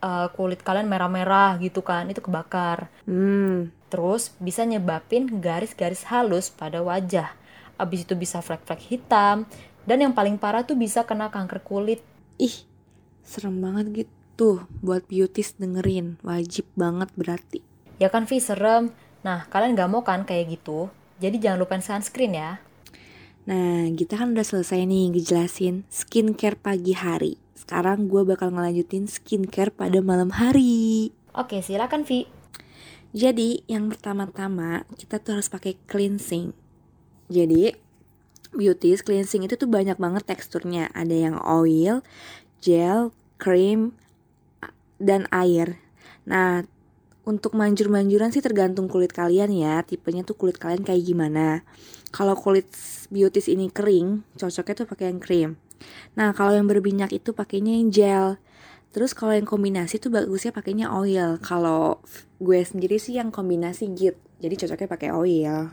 uh, 0.00 0.32
kulit 0.32 0.64
kalian 0.64 0.88
merah-merah 0.88 1.60
gitu 1.60 1.84
kan, 1.84 2.08
itu 2.08 2.24
kebakar. 2.24 2.88
Hmm, 3.04 3.68
Terus 3.94 4.34
bisa 4.42 4.66
nyebabin 4.66 5.30
garis-garis 5.38 6.02
halus 6.10 6.50
pada 6.50 6.82
wajah. 6.82 7.30
Abis 7.78 8.02
itu 8.02 8.18
bisa 8.18 8.42
flek-flek 8.42 8.82
hitam. 8.90 9.46
Dan 9.86 10.02
yang 10.02 10.10
paling 10.10 10.34
parah 10.34 10.66
tuh 10.66 10.74
bisa 10.74 11.06
kena 11.06 11.30
kanker 11.30 11.62
kulit. 11.62 12.02
ih, 12.34 12.66
serem 13.24 13.58
banget 13.64 14.06
gitu. 14.06 14.68
Buat 14.84 15.08
beauties 15.08 15.56
dengerin, 15.56 16.20
wajib 16.20 16.68
banget 16.76 17.08
berarti. 17.16 17.64
Ya 17.98 18.12
kan 18.12 18.28
Vi, 18.28 18.38
serem. 18.38 18.92
Nah, 19.24 19.48
kalian 19.48 19.74
gak 19.74 19.90
mau 19.90 20.04
kan 20.04 20.28
kayak 20.28 20.60
gitu? 20.60 20.92
Jadi 21.18 21.40
jangan 21.40 21.64
lupain 21.64 21.80
sunscreen 21.80 22.36
ya. 22.36 22.60
Nah, 23.44 23.88
kita 23.92 24.16
kan 24.20 24.32
udah 24.32 24.44
selesai 24.44 24.84
nih 24.84 25.12
ngejelasin 25.12 25.84
skincare 25.88 26.56
pagi 26.56 26.92
hari. 26.92 27.40
Sekarang 27.56 28.12
gue 28.12 28.24
bakal 28.24 28.52
ngelanjutin 28.52 29.08
skincare 29.08 29.72
pada 29.72 30.00
malam 30.04 30.32
hari. 30.32 31.12
Oke, 31.32 31.64
silakan 31.64 32.04
Vi. 32.04 32.28
Jadi, 33.14 33.62
yang 33.70 33.88
pertama-tama 33.88 34.84
kita 34.98 35.22
tuh 35.22 35.38
harus 35.38 35.46
pakai 35.48 35.78
cleansing. 35.86 36.50
Jadi, 37.30 37.72
beauties 38.52 39.06
cleansing 39.06 39.46
itu 39.46 39.54
tuh 39.54 39.70
banyak 39.70 39.96
banget 39.96 40.26
teksturnya. 40.26 40.90
Ada 40.92 41.14
yang 41.30 41.36
oil, 41.38 42.02
gel, 42.64 43.12
cream, 43.36 43.92
a- 44.64 44.72
dan 44.96 45.28
air. 45.28 45.76
Nah, 46.24 46.64
untuk 47.28 47.52
manjur-manjuran 47.56 48.32
sih 48.32 48.40
tergantung 48.40 48.88
kulit 48.88 49.12
kalian 49.12 49.52
ya. 49.52 49.84
Tipenya 49.84 50.24
tuh 50.24 50.36
kulit 50.36 50.56
kalian 50.56 50.84
kayak 50.84 51.04
gimana. 51.04 51.60
Kalau 52.08 52.32
kulit 52.36 52.68
beauties 53.12 53.52
ini 53.52 53.68
kering, 53.68 54.24
cocoknya 54.40 54.74
tuh 54.84 54.88
pakai 54.88 55.12
yang 55.12 55.20
cream. 55.20 55.50
Nah, 56.16 56.32
kalau 56.32 56.56
yang 56.56 56.64
berminyak 56.64 57.12
itu 57.12 57.36
pakainya 57.36 57.76
yang 57.76 57.88
gel. 57.92 58.28
Terus 58.94 59.10
kalau 59.12 59.34
yang 59.34 59.44
kombinasi 59.44 59.98
tuh 59.98 60.08
bagusnya 60.14 60.54
pakainya 60.54 60.86
oil. 60.94 61.36
Kalau 61.42 62.00
gue 62.38 62.60
sendiri 62.62 62.96
sih 62.96 63.18
yang 63.18 63.34
kombinasi 63.34 63.90
git. 63.92 64.16
Jadi 64.38 64.54
cocoknya 64.64 64.88
pakai 64.88 65.10
oil. 65.12 65.68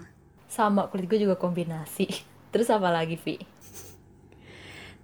Sama, 0.50 0.89
kulit 0.91 1.07
gue 1.07 1.19
juga 1.29 1.38
kombinasi. 1.38 2.10
Terus 2.51 2.67
apa 2.74 2.89
lagi, 2.91 3.15
Vi? 3.15 3.38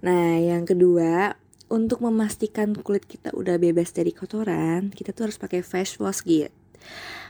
Nah, 0.02 0.38
yang 0.38 0.62
kedua, 0.66 1.34
untuk 1.68 2.00
memastikan 2.04 2.72
kulit 2.72 3.04
kita 3.04 3.32
udah 3.36 3.60
bebas 3.60 3.92
dari 3.92 4.12
kotoran, 4.12 4.92
kita 4.92 5.12
tuh 5.12 5.28
harus 5.28 5.38
pakai 5.40 5.60
face 5.60 6.00
wash 6.00 6.24
git. 6.24 6.52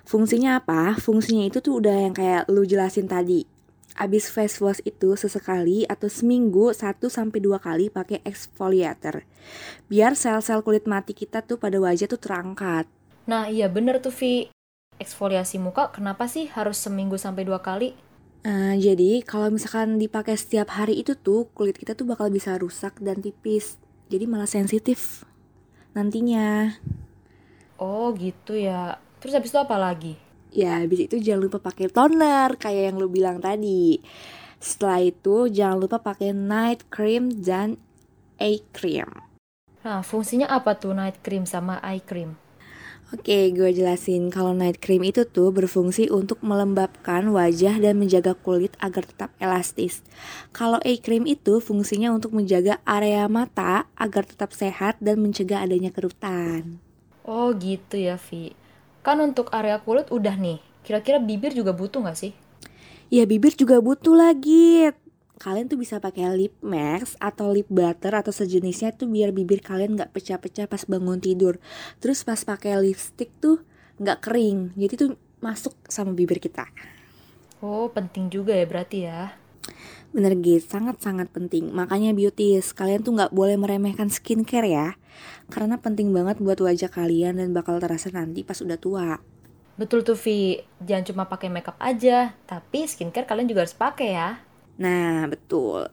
Fungsinya 0.07 0.62
apa? 0.62 0.97
Fungsinya 0.97 1.45
itu 1.47 1.59
tuh 1.59 1.83
udah 1.83 2.09
yang 2.09 2.14
kayak 2.14 2.47
lu 2.49 2.64
jelasin 2.64 3.11
tadi. 3.11 3.45
Abis 3.99 4.30
face 4.30 4.62
wash 4.62 4.78
itu 4.87 5.18
sesekali 5.18 5.83
atau 5.90 6.07
seminggu 6.07 6.71
1 6.71 7.02
sampai 7.11 7.38
2 7.42 7.59
kali 7.59 7.90
pakai 7.90 8.23
exfoliator. 8.23 9.26
Biar 9.90 10.14
sel-sel 10.14 10.62
kulit 10.62 10.87
mati 10.87 11.18
kita 11.18 11.42
tuh 11.42 11.59
pada 11.59 11.83
wajah 11.83 12.07
tuh 12.07 12.23
terangkat. 12.23 12.87
Nah, 13.26 13.50
iya 13.50 13.66
bener 13.66 13.99
tuh, 13.99 14.14
Vi. 14.14 14.54
Eksfoliasi 14.99 15.59
muka 15.59 15.90
kenapa 15.90 16.26
sih 16.26 16.50
harus 16.50 16.78
seminggu 16.78 17.18
sampai 17.18 17.47
dua 17.47 17.62
kali? 17.62 17.95
Eh, 18.47 18.75
jadi 18.78 19.23
kalau 19.26 19.50
misalkan 19.50 19.99
dipakai 19.99 20.38
setiap 20.38 20.75
hari 20.75 20.99
itu 21.02 21.18
tuh 21.18 21.50
kulit 21.54 21.75
kita 21.75 21.99
tuh 21.99 22.07
bakal 22.07 22.30
bisa 22.30 22.54
rusak 22.59 22.99
dan 23.02 23.18
tipis. 23.18 23.78
Jadi 24.08 24.24
malah 24.24 24.48
sensitif 24.48 25.28
nantinya. 25.92 26.76
Oh, 27.76 28.10
gitu 28.16 28.56
ya. 28.56 28.96
Terus 29.20 29.36
habis 29.36 29.52
itu 29.52 29.60
apa 29.60 29.76
lagi? 29.76 30.16
Ya, 30.48 30.80
habis 30.80 31.04
itu 31.04 31.20
jangan 31.20 31.44
lupa 31.44 31.58
pakai 31.60 31.92
toner 31.92 32.56
kayak 32.56 32.92
yang 32.92 32.96
lu 32.96 33.12
bilang 33.12 33.38
tadi. 33.38 34.00
Setelah 34.58 35.04
itu 35.04 35.46
jangan 35.52 35.78
lupa 35.78 36.00
pakai 36.00 36.32
night 36.32 36.88
cream 36.88 37.30
dan 37.30 37.76
eye 38.40 38.64
cream. 38.72 39.12
Nah, 39.84 40.00
fungsinya 40.02 40.48
apa 40.48 40.74
tuh 40.74 40.96
night 40.96 41.20
cream 41.20 41.44
sama 41.44 41.78
eye 41.84 42.02
cream? 42.02 42.34
Oke, 43.08 43.48
gue 43.56 43.72
jelasin 43.72 44.28
kalau 44.28 44.52
night 44.52 44.84
cream 44.84 45.00
itu 45.00 45.24
tuh 45.24 45.48
berfungsi 45.48 46.12
untuk 46.12 46.44
melembabkan 46.44 47.24
wajah 47.32 47.80
dan 47.80 47.96
menjaga 47.96 48.36
kulit 48.36 48.76
agar 48.84 49.00
tetap 49.00 49.32
elastis. 49.40 50.04
Kalau 50.52 50.76
eye 50.84 51.00
cream 51.00 51.24
itu 51.24 51.56
fungsinya 51.56 52.12
untuk 52.12 52.36
menjaga 52.36 52.84
area 52.84 53.24
mata 53.24 53.88
agar 53.96 54.28
tetap 54.28 54.52
sehat 54.52 55.00
dan 55.00 55.24
mencegah 55.24 55.64
adanya 55.64 55.88
kerutan. 55.88 56.84
Oh 57.24 57.56
gitu 57.56 57.96
ya, 57.96 58.20
Vi. 58.20 58.52
Kan 59.00 59.24
untuk 59.24 59.48
area 59.56 59.80
kulit 59.80 60.12
udah 60.12 60.36
nih. 60.36 60.60
Kira-kira 60.84 61.16
bibir 61.16 61.56
juga 61.56 61.72
butuh 61.72 62.04
nggak 62.04 62.18
sih? 62.28 62.36
Ya 63.08 63.24
bibir 63.24 63.56
juga 63.56 63.80
butuh 63.80 64.20
lagi. 64.20 64.92
Kalian 65.38 65.71
tuh 65.71 65.78
bisa 65.78 66.02
pakai 66.02 66.35
lip 66.35 66.54
mask 66.66 67.14
atau 67.23 67.54
lip 67.54 67.71
butter 67.71 68.11
atau 68.11 68.35
sejenisnya 68.35 68.90
tuh 68.90 69.07
biar 69.07 69.30
bibir 69.30 69.62
kalian 69.62 69.95
nggak 69.95 70.11
pecah-pecah 70.11 70.66
pas 70.66 70.83
bangun 70.83 71.23
tidur. 71.23 71.62
Terus 72.02 72.26
pas 72.26 72.42
pakai 72.42 72.75
lipstick 72.83 73.30
tuh 73.38 73.62
nggak 74.02 74.18
kering. 74.18 74.75
Jadi 74.75 74.95
tuh 74.99 75.11
masuk 75.38 75.78
sama 75.87 76.11
bibir 76.11 76.42
kita. 76.42 76.66
Oh, 77.62 77.87
penting 77.90 78.30
juga 78.35 78.54
ya 78.54 78.66
berarti 78.66 79.07
ya. 79.07 79.38
Bener 80.11 80.35
gitu, 80.40 80.64
sangat-sangat 80.64 81.30
penting. 81.30 81.71
Makanya 81.71 82.16
beauties, 82.16 82.73
kalian 82.73 83.04
tuh 83.04 83.14
nggak 83.14 83.30
boleh 83.30 83.54
meremehkan 83.61 84.11
skincare 84.11 84.66
ya. 84.66 84.88
Karena 85.52 85.78
penting 85.78 86.11
banget 86.11 86.42
buat 86.42 86.59
wajah 86.59 86.90
kalian 86.90 87.38
dan 87.38 87.54
bakal 87.54 87.78
terasa 87.78 88.11
nanti 88.11 88.42
pas 88.42 88.59
udah 88.59 88.78
tua. 88.80 89.21
Betul 89.78 90.02
tuh, 90.02 90.18
Vi. 90.18 90.64
Jangan 90.83 91.04
cuma 91.07 91.23
pakai 91.30 91.52
makeup 91.52 91.78
aja, 91.78 92.35
tapi 92.50 92.88
skincare 92.88 93.28
kalian 93.28 93.47
juga 93.47 93.62
harus 93.62 93.76
pakai 93.76 94.11
ya. 94.16 94.47
Nah, 94.78 95.26
betul. 95.26 95.90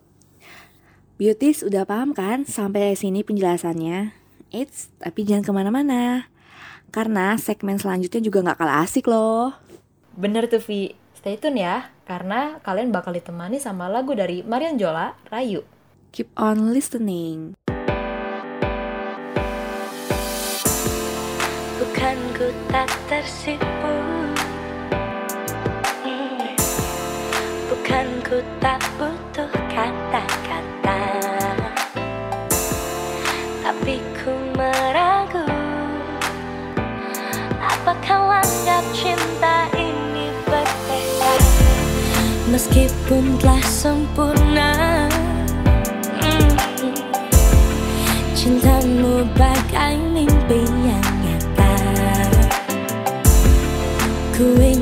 Beauties 1.17 1.65
udah 1.65 1.89
paham 1.89 2.13
kan 2.13 2.45
sampai 2.45 2.93
sini 2.93 3.25
penjelasannya? 3.25 4.13
Eits, 4.53 4.93
tapi 5.01 5.25
jangan 5.25 5.43
ke 5.43 5.51
mana-mana. 5.51 6.29
Karena 6.93 7.33
segmen 7.35 7.81
selanjutnya 7.81 8.21
juga 8.21 8.45
nggak 8.45 8.59
kalah 8.61 8.85
asik 8.85 9.09
loh. 9.09 9.57
Bener 10.13 10.45
tuh, 10.47 10.61
Vi. 10.61 10.93
Stay 11.17 11.41
tune 11.41 11.57
ya, 11.57 11.89
karena 12.05 12.61
kalian 12.61 12.93
bakal 12.93 13.09
ditemani 13.17 13.57
sama 13.57 13.89
lagu 13.89 14.13
dari 14.13 14.45
Marian 14.45 14.77
Jola, 14.77 15.17
Rayu. 15.33 15.65
Keep 16.13 16.29
on 16.37 16.69
listening. 16.69 17.57
Bukan 21.75 22.17
ku 22.37 22.47
tak 22.69 22.91
tersipu 23.09 23.95
Bukan 27.67 28.07
ku 28.23 28.39
tak 28.63 28.74
Meskipun 42.55 43.35
telah 43.43 43.59
sempurna 43.67 44.71
Cintamu 48.31 49.27
bagai 49.35 49.99
mimpi 49.99 50.63
yang 50.63 51.03
nyata. 51.19 51.75
Ku 54.31 54.55
ingin 54.55 54.74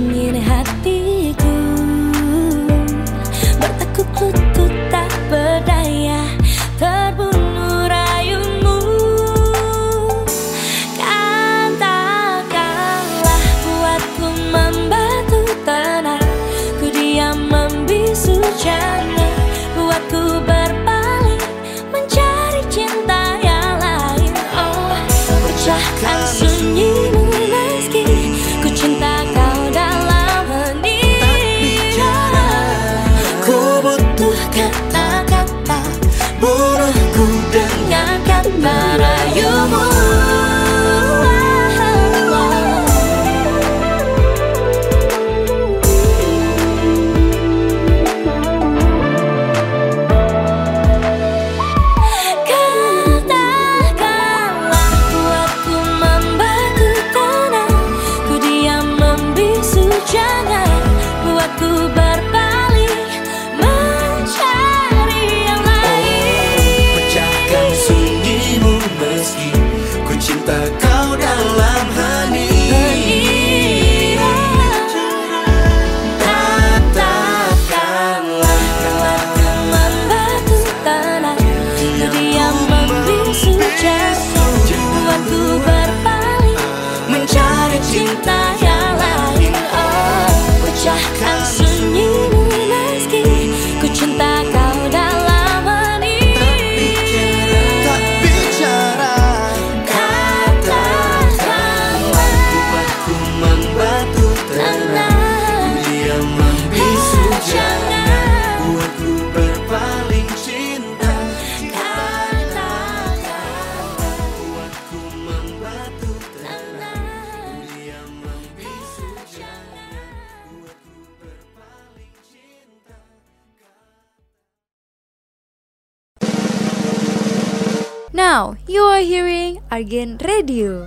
Argen 129.73 130.21
Radio. 130.21 130.85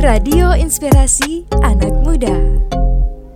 Radio 0.00 0.56
Inspirasi 0.56 1.44
Anak 1.60 1.92
Muda. 2.00 2.32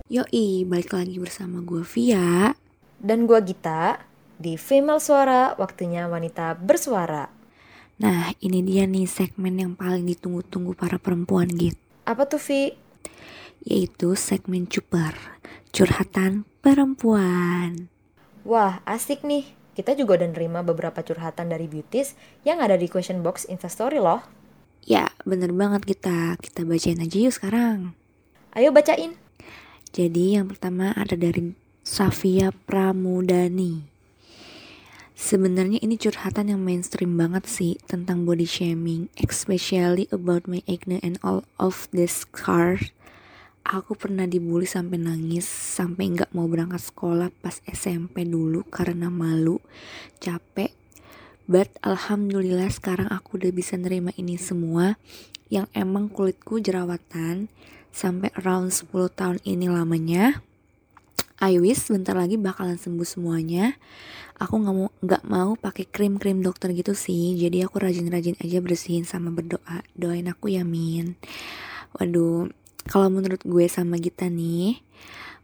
Yoi, 0.09 0.65
balik 0.65 0.97
lagi 0.97 1.21
bersama 1.21 1.61
gue 1.61 1.85
Via. 1.85 2.57
Dan 2.97 3.29
gua 3.29 3.45
Gita, 3.45 4.01
di 4.41 4.57
Female 4.57 4.97
Suara, 4.97 5.53
waktunya 5.53 6.09
wanita 6.09 6.57
bersuara. 6.57 7.29
Nah, 8.01 8.33
ini 8.41 8.65
dia 8.65 8.89
nih 8.89 9.05
segmen 9.05 9.53
yang 9.53 9.77
paling 9.77 10.09
ditunggu-tunggu 10.09 10.73
para 10.73 10.97
perempuan 10.97 11.45
gitu. 11.53 11.77
Apa 12.09 12.25
tuh, 12.25 12.41
Vi? 12.41 12.73
Yaitu 13.69 14.17
segmen 14.17 14.65
cuper, 14.65 15.13
curhatan 15.69 16.49
perempuan. 16.65 17.85
Wah, 18.41 18.81
asik 18.89 19.21
nih. 19.21 19.45
Kita 19.77 19.93
juga 19.93 20.17
udah 20.17 20.33
nerima 20.33 20.65
beberapa 20.65 21.05
curhatan 21.05 21.53
dari 21.53 21.69
beauties 21.69 22.17
yang 22.41 22.65
ada 22.65 22.73
di 22.73 22.89
question 22.89 23.21
box 23.21 23.45
Instastory 23.45 24.01
loh. 24.01 24.38
Ya, 24.89 25.13
bener 25.21 25.53
banget 25.53 25.85
kita. 25.85 26.33
Kita 26.41 26.65
bacain 26.65 26.97
aja 26.97 27.17
yuk 27.21 27.29
sekarang. 27.29 27.93
Ayo 28.57 28.73
bacain. 28.73 29.13
Jadi 29.93 30.33
yang 30.33 30.49
pertama 30.49 30.97
ada 30.97 31.13
dari 31.13 31.53
Safia 31.85 32.49
Pramudani. 32.49 33.85
Sebenarnya 35.13 35.77
ini 35.85 35.93
curhatan 35.93 36.49
yang 36.49 36.65
mainstream 36.65 37.21
banget 37.21 37.45
sih 37.45 37.77
tentang 37.85 38.25
body 38.25 38.49
shaming, 38.49 39.13
especially 39.21 40.09
about 40.09 40.49
my 40.49 40.65
acne 40.65 40.97
and 41.05 41.21
all 41.21 41.45
of 41.61 41.85
this 41.93 42.25
scars. 42.25 42.89
Aku 43.69 43.93
pernah 43.93 44.25
dibully 44.25 44.65
sampai 44.65 44.97
nangis, 44.97 45.45
sampai 45.45 46.17
nggak 46.17 46.33
mau 46.33 46.49
berangkat 46.49 46.81
sekolah 46.81 47.29
pas 47.45 47.61
SMP 47.69 48.25
dulu 48.25 48.65
karena 48.65 49.13
malu, 49.13 49.61
capek. 50.17 50.78
But 51.49 51.73
alhamdulillah 51.81 52.69
sekarang 52.69 53.09
aku 53.09 53.41
udah 53.41 53.49
bisa 53.49 53.73
nerima 53.73 54.13
ini 54.13 54.37
semua 54.37 55.01
yang 55.49 55.65
emang 55.73 56.13
kulitku 56.13 56.61
jerawatan 56.61 57.49
sampai 57.89 58.29
around 58.37 58.69
10 58.69 58.93
tahun 59.17 59.41
ini 59.41 59.65
lamanya 59.65 60.45
I 61.39 61.55
wish 61.55 61.87
bentar 61.87 62.19
lagi 62.19 62.35
bakalan 62.35 62.75
sembuh 62.75 63.07
semuanya. 63.07 63.79
Aku 64.43 64.59
nggak 64.59 64.75
mau 64.75 64.91
nggak 64.99 65.23
mau 65.23 65.55
pakai 65.55 65.87
krim-krim 65.87 66.43
dokter 66.43 66.75
gitu 66.75 66.91
sih. 66.91 67.39
Jadi 67.39 67.63
aku 67.63 67.79
rajin-rajin 67.79 68.35
aja 68.43 68.59
bersihin 68.59 69.07
sama 69.07 69.31
berdoa. 69.31 69.87
Doain 69.95 70.27
aku 70.27 70.51
ya 70.51 70.67
Min. 70.67 71.15
Waduh, 71.95 72.51
kalau 72.91 73.07
menurut 73.07 73.39
gue 73.47 73.65
sama 73.71 73.95
Gita 74.03 74.27
nih, 74.27 74.83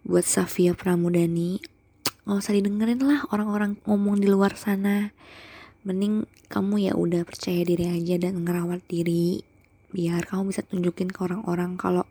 buat 0.03 0.27
Safia 0.27 0.75
Pramudani, 0.75 1.63
nggak 2.27 2.43
usah 2.43 2.53
didengerin 2.59 2.99
lah 2.99 3.23
orang-orang 3.31 3.79
ngomong 3.87 4.19
di 4.19 4.27
luar 4.27 4.59
sana. 4.59 5.15
Mending 5.85 6.25
kamu 6.49 6.89
ya 6.89 6.93
udah 6.97 7.21
percaya 7.29 7.61
diri 7.61 7.85
aja 7.85 8.17
dan 8.17 8.41
ngerawat 8.41 8.81
diri. 8.89 9.45
Biar 9.93 10.25
kamu 10.25 10.49
bisa 10.49 10.65
tunjukin 10.65 11.13
ke 11.13 11.19
orang-orang 11.21 11.77
kalau 11.77 12.09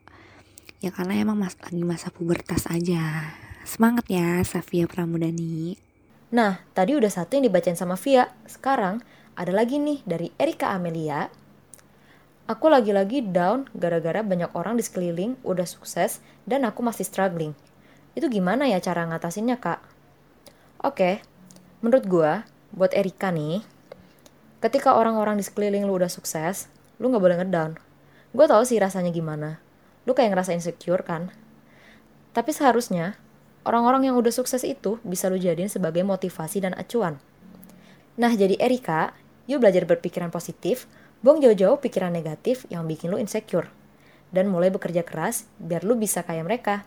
ya 0.78 0.94
karena 0.94 1.18
emang 1.18 1.42
mas 1.42 1.58
lagi 1.58 1.82
masa 1.82 2.14
pubertas 2.14 2.70
aja. 2.70 3.34
Semangat 3.66 4.06
ya 4.06 4.38
Safia 4.46 4.86
Pramudani. 4.86 5.74
Nah, 6.30 6.62
tadi 6.70 6.94
udah 6.94 7.10
satu 7.10 7.34
yang 7.34 7.50
dibacain 7.50 7.74
sama 7.74 7.98
Via. 7.98 8.30
Sekarang 8.46 9.02
ada 9.34 9.50
lagi 9.50 9.82
nih 9.82 10.06
dari 10.06 10.30
Erika 10.38 10.70
Amelia. 10.70 11.26
Aku 12.46 12.70
lagi-lagi 12.70 13.26
down 13.26 13.66
gara-gara 13.74 14.22
banyak 14.22 14.54
orang 14.54 14.78
di 14.78 14.86
sekeliling 14.86 15.34
udah 15.42 15.66
sukses 15.66 16.22
dan 16.46 16.62
aku 16.62 16.78
masih 16.86 17.02
struggling. 17.02 17.58
Itu 18.14 18.30
gimana 18.30 18.70
ya 18.70 18.78
cara 18.78 19.02
ngatasinnya, 19.10 19.58
Kak? 19.58 19.82
Oke, 20.86 21.26
menurut 21.82 22.06
gua, 22.06 22.46
buat 22.74 22.90
Erika 22.90 23.30
nih, 23.30 23.62
ketika 24.58 24.98
orang-orang 24.98 25.38
di 25.38 25.46
sekeliling 25.46 25.86
lu 25.86 25.94
udah 25.94 26.10
sukses, 26.10 26.66
lu 26.98 27.06
nggak 27.06 27.22
boleh 27.22 27.36
ngedown. 27.38 27.78
Gue 28.34 28.50
tau 28.50 28.66
sih 28.66 28.82
rasanya 28.82 29.14
gimana. 29.14 29.62
Lu 30.04 30.12
kayak 30.12 30.34
ngerasa 30.34 30.50
insecure 30.58 31.06
kan? 31.06 31.30
Tapi 32.34 32.50
seharusnya, 32.50 33.14
orang-orang 33.62 34.10
yang 34.10 34.18
udah 34.18 34.34
sukses 34.34 34.66
itu 34.66 34.98
bisa 35.06 35.30
lu 35.30 35.38
jadiin 35.38 35.70
sebagai 35.70 36.02
motivasi 36.02 36.66
dan 36.66 36.74
acuan. 36.74 37.22
Nah, 38.18 38.34
jadi 38.34 38.58
Erika, 38.58 39.14
yuk 39.46 39.62
belajar 39.62 39.86
berpikiran 39.86 40.34
positif, 40.34 40.90
buang 41.22 41.38
jauh-jauh 41.38 41.78
pikiran 41.78 42.10
negatif 42.10 42.66
yang 42.74 42.90
bikin 42.90 43.14
lu 43.14 43.22
insecure. 43.22 43.70
Dan 44.34 44.50
mulai 44.50 44.74
bekerja 44.74 45.06
keras 45.06 45.46
biar 45.62 45.86
lu 45.86 45.94
bisa 45.94 46.26
kayak 46.26 46.42
mereka. 46.42 46.82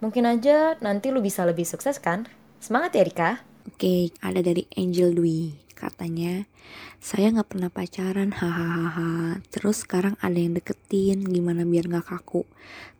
Mungkin 0.00 0.24
aja 0.24 0.80
nanti 0.80 1.12
lu 1.12 1.20
bisa 1.20 1.44
lebih 1.44 1.68
sukses 1.68 2.00
kan? 2.00 2.24
Semangat 2.64 2.96
ya 2.96 3.04
Erika! 3.04 3.51
Oke, 3.62 4.10
ada 4.18 4.42
dari 4.42 4.66
Angel 4.74 5.14
Dwi. 5.14 5.54
Katanya, 5.78 6.50
saya 6.98 7.30
nggak 7.30 7.46
pernah 7.46 7.70
pacaran, 7.70 8.34
hahaha. 8.34 9.38
Terus 9.54 9.86
sekarang 9.86 10.18
ada 10.18 10.34
yang 10.34 10.58
deketin, 10.58 11.22
gimana 11.30 11.62
biar 11.62 11.86
nggak 11.86 12.10
kaku. 12.10 12.42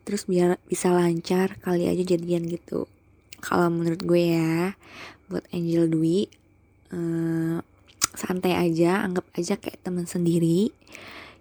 Terus 0.07 0.23
biar 0.23 0.55
bisa 0.71 0.95
lancar, 0.95 1.59
kali 1.59 1.91
aja 1.91 2.07
jadian 2.07 2.47
gitu. 2.47 2.87
Kalau 3.43 3.67
menurut 3.67 4.07
gue 4.07 4.23
ya, 4.39 4.79
buat 5.27 5.43
Angel 5.51 5.91
Dwi, 5.91 6.31
eh, 6.95 7.59
santai 8.15 8.55
aja, 8.55 9.03
anggap 9.03 9.27
aja 9.35 9.59
kayak 9.59 9.83
teman 9.83 10.07
sendiri. 10.07 10.71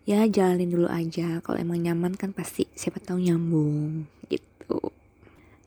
Ya 0.02 0.26
jalanin 0.26 0.74
dulu 0.74 0.90
aja. 0.90 1.38
Kalau 1.46 1.62
emang 1.62 1.78
nyaman 1.78 2.18
kan 2.18 2.35
pasti 2.35 2.66
siapa 2.74 2.98
tahu 2.98 3.22
nyambung 3.22 4.11
gitu. 4.26 5.02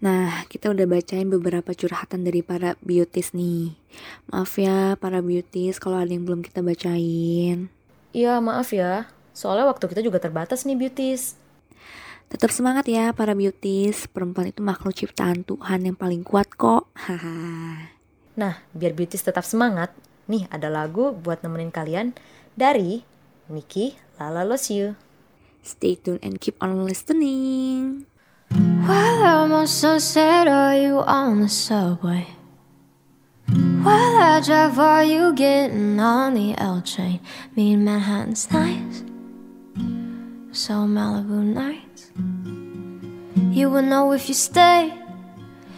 Nah, 0.04 0.44
kita 0.52 0.76
udah 0.76 0.84
bacain 0.84 1.32
beberapa 1.32 1.72
curhatan 1.72 2.28
dari 2.28 2.44
para 2.44 2.76
beauties 2.84 3.32
nih. 3.32 3.80
Maaf 4.28 4.60
ya 4.60 5.00
para 5.00 5.24
beauties 5.24 5.80
kalau 5.80 5.96
ada 5.96 6.12
yang 6.12 6.28
belum 6.28 6.44
kita 6.44 6.60
bacain. 6.60 7.72
Iya 8.12 8.40
maaf 8.44 8.76
ya, 8.76 9.08
soalnya 9.32 9.72
waktu 9.72 9.88
kita 9.88 10.04
juga 10.04 10.20
terbatas 10.20 10.68
nih 10.68 10.76
beauties. 10.76 11.40
Tetap 12.28 12.52
semangat 12.52 12.90
ya 12.92 13.16
para 13.16 13.32
beauties. 13.38 14.10
Perempuan 14.12 14.52
itu 14.52 14.60
makhluk 14.60 14.98
ciptaan 14.98 15.48
Tuhan 15.48 15.88
yang 15.88 15.96
paling 15.96 16.26
kuat 16.26 16.52
kok. 16.56 16.92
Haha. 16.96 17.92
Nah, 18.36 18.60
biar 18.76 18.92
beauties 18.92 19.24
tetap 19.24 19.48
semangat, 19.48 19.96
nih 20.28 20.50
ada 20.52 20.68
lagu 20.68 21.16
buat 21.16 21.40
nemenin 21.40 21.72
kalian 21.72 22.12
dari 22.60 23.08
Niki 23.48 23.96
Lala 24.20 24.44
Loves 24.44 24.68
You. 24.68 25.00
Stay 25.64 25.96
tuned 25.96 26.20
and 26.20 26.44
keep 26.44 26.60
on 26.60 26.84
listening. 26.84 28.10
While 28.52 29.24
I'm 29.24 29.52
on 29.52 29.68
Sunset, 29.68 30.48
are 30.48 30.76
you 30.76 31.00
on 31.00 31.42
the 31.42 31.50
subway? 31.50 32.28
While 33.48 34.18
I 34.18 34.42
drive, 34.44 34.80
are 34.80 35.04
you 35.04 35.34
getting 35.34 36.00
on 36.00 36.34
the 36.34 36.58
L 36.58 36.82
train? 36.82 37.20
Me 37.56 37.74
in 37.74 37.84
Manhattan's 37.84 38.52
nice, 38.52 39.04
so 40.52 40.74
Malibu 40.86 41.44
nights. 41.44 42.12
You 43.56 43.70
will 43.70 43.84
know 43.84 44.12
if 44.12 44.28
you 44.28 44.34
stay. 44.34 44.94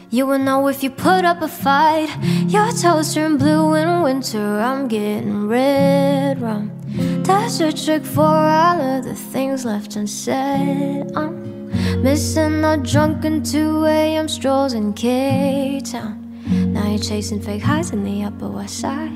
You 0.10 0.26
will 0.26 0.40
know 0.40 0.68
if 0.68 0.84
you 0.84 0.90
put 0.90 1.26
up 1.26 1.42
a 1.42 1.48
fight. 1.48 2.10
Your 2.48 2.72
toes 2.72 3.14
turn 3.14 3.38
blue 3.38 3.76
in 3.76 4.02
winter. 4.02 4.60
I'm 4.60 4.88
getting 4.88 5.48
red 5.48 6.42
rum. 6.42 6.72
That's 7.24 7.60
a 7.60 7.74
trick 7.74 8.06
for 8.06 8.22
all 8.24 8.82
of 8.82 9.04
the 9.04 9.16
things 9.16 9.66
left 9.66 9.98
unsaid. 9.98 11.12
I'm 11.14 11.47
missing 12.04 12.62
the 12.62 12.78
drunken 12.78 13.44
2 13.44 13.86
a.m. 13.86 14.28
strolls 14.28 14.74
in 14.74 14.94
K 14.94 15.82
Town. 15.84 16.24
Now 16.74 16.88
you're 16.90 17.00
chasing 17.00 17.42
fake 17.42 17.62
highs 17.62 17.92
in 17.92 18.04
the 18.04 18.24
Upper 18.24 18.48
West 18.48 18.80
Side. 18.80 19.12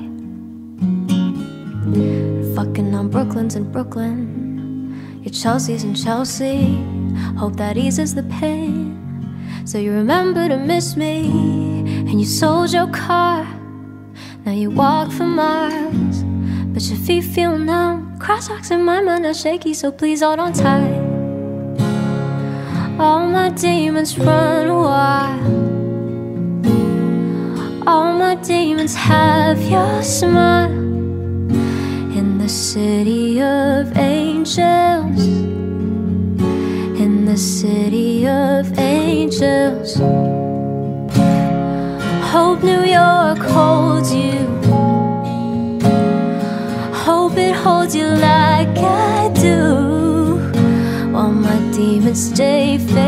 Fucking 2.54 2.94
on 2.94 3.08
Brooklyn's 3.10 3.56
in 3.56 3.70
Brooklyn. 3.70 5.20
Your 5.22 5.32
Chelsea's 5.32 5.84
in 5.84 5.94
Chelsea. 5.94 6.76
Hope 7.38 7.56
that 7.56 7.76
eases 7.76 8.14
the 8.14 8.24
pain. 8.24 8.98
So 9.64 9.78
you 9.78 9.92
remember 9.92 10.48
to 10.48 10.56
miss 10.56 10.96
me, 10.96 11.28
and 11.86 12.20
you 12.20 12.26
sold 12.26 12.72
your 12.72 12.88
car. 12.88 13.46
Now 14.44 14.52
you 14.52 14.70
walk 14.70 15.12
for 15.12 15.24
miles, 15.24 16.24
but 16.72 16.82
your 16.82 16.98
feet 16.98 17.24
feel 17.24 17.56
numb. 17.56 18.18
Crosswalks 18.18 18.70
in 18.70 18.84
my 18.84 19.00
mind 19.00 19.24
are 19.24 19.34
shaky, 19.34 19.72
so 19.72 19.92
please 19.92 20.20
hold 20.20 20.40
on 20.40 20.52
tight. 20.52 21.01
All 23.02 23.26
my 23.26 23.48
demons 23.50 24.16
run 24.16 24.68
wild. 24.76 25.42
All 27.84 28.12
my 28.14 28.36
demons 28.36 28.94
have 28.94 29.60
your 29.60 30.00
smile. 30.04 30.70
In 32.18 32.38
the 32.38 32.48
city 32.48 33.42
of 33.42 33.98
angels. 33.98 35.26
In 37.04 37.24
the 37.24 37.36
city 37.36 38.28
of 38.28 38.78
angels. 38.78 39.96
Hope 42.32 42.62
New 42.62 42.84
York 43.00 43.40
holds 43.56 44.14
you. 44.14 44.38
Hope 47.06 47.36
it 47.36 47.56
holds 47.64 47.96
you 47.96 48.06
like 48.06 48.78
I 48.78 49.28
do. 49.34 49.60
While 51.12 51.32
my 51.32 51.58
demons 51.72 52.30
stay 52.30 52.51
safe. 52.78 53.01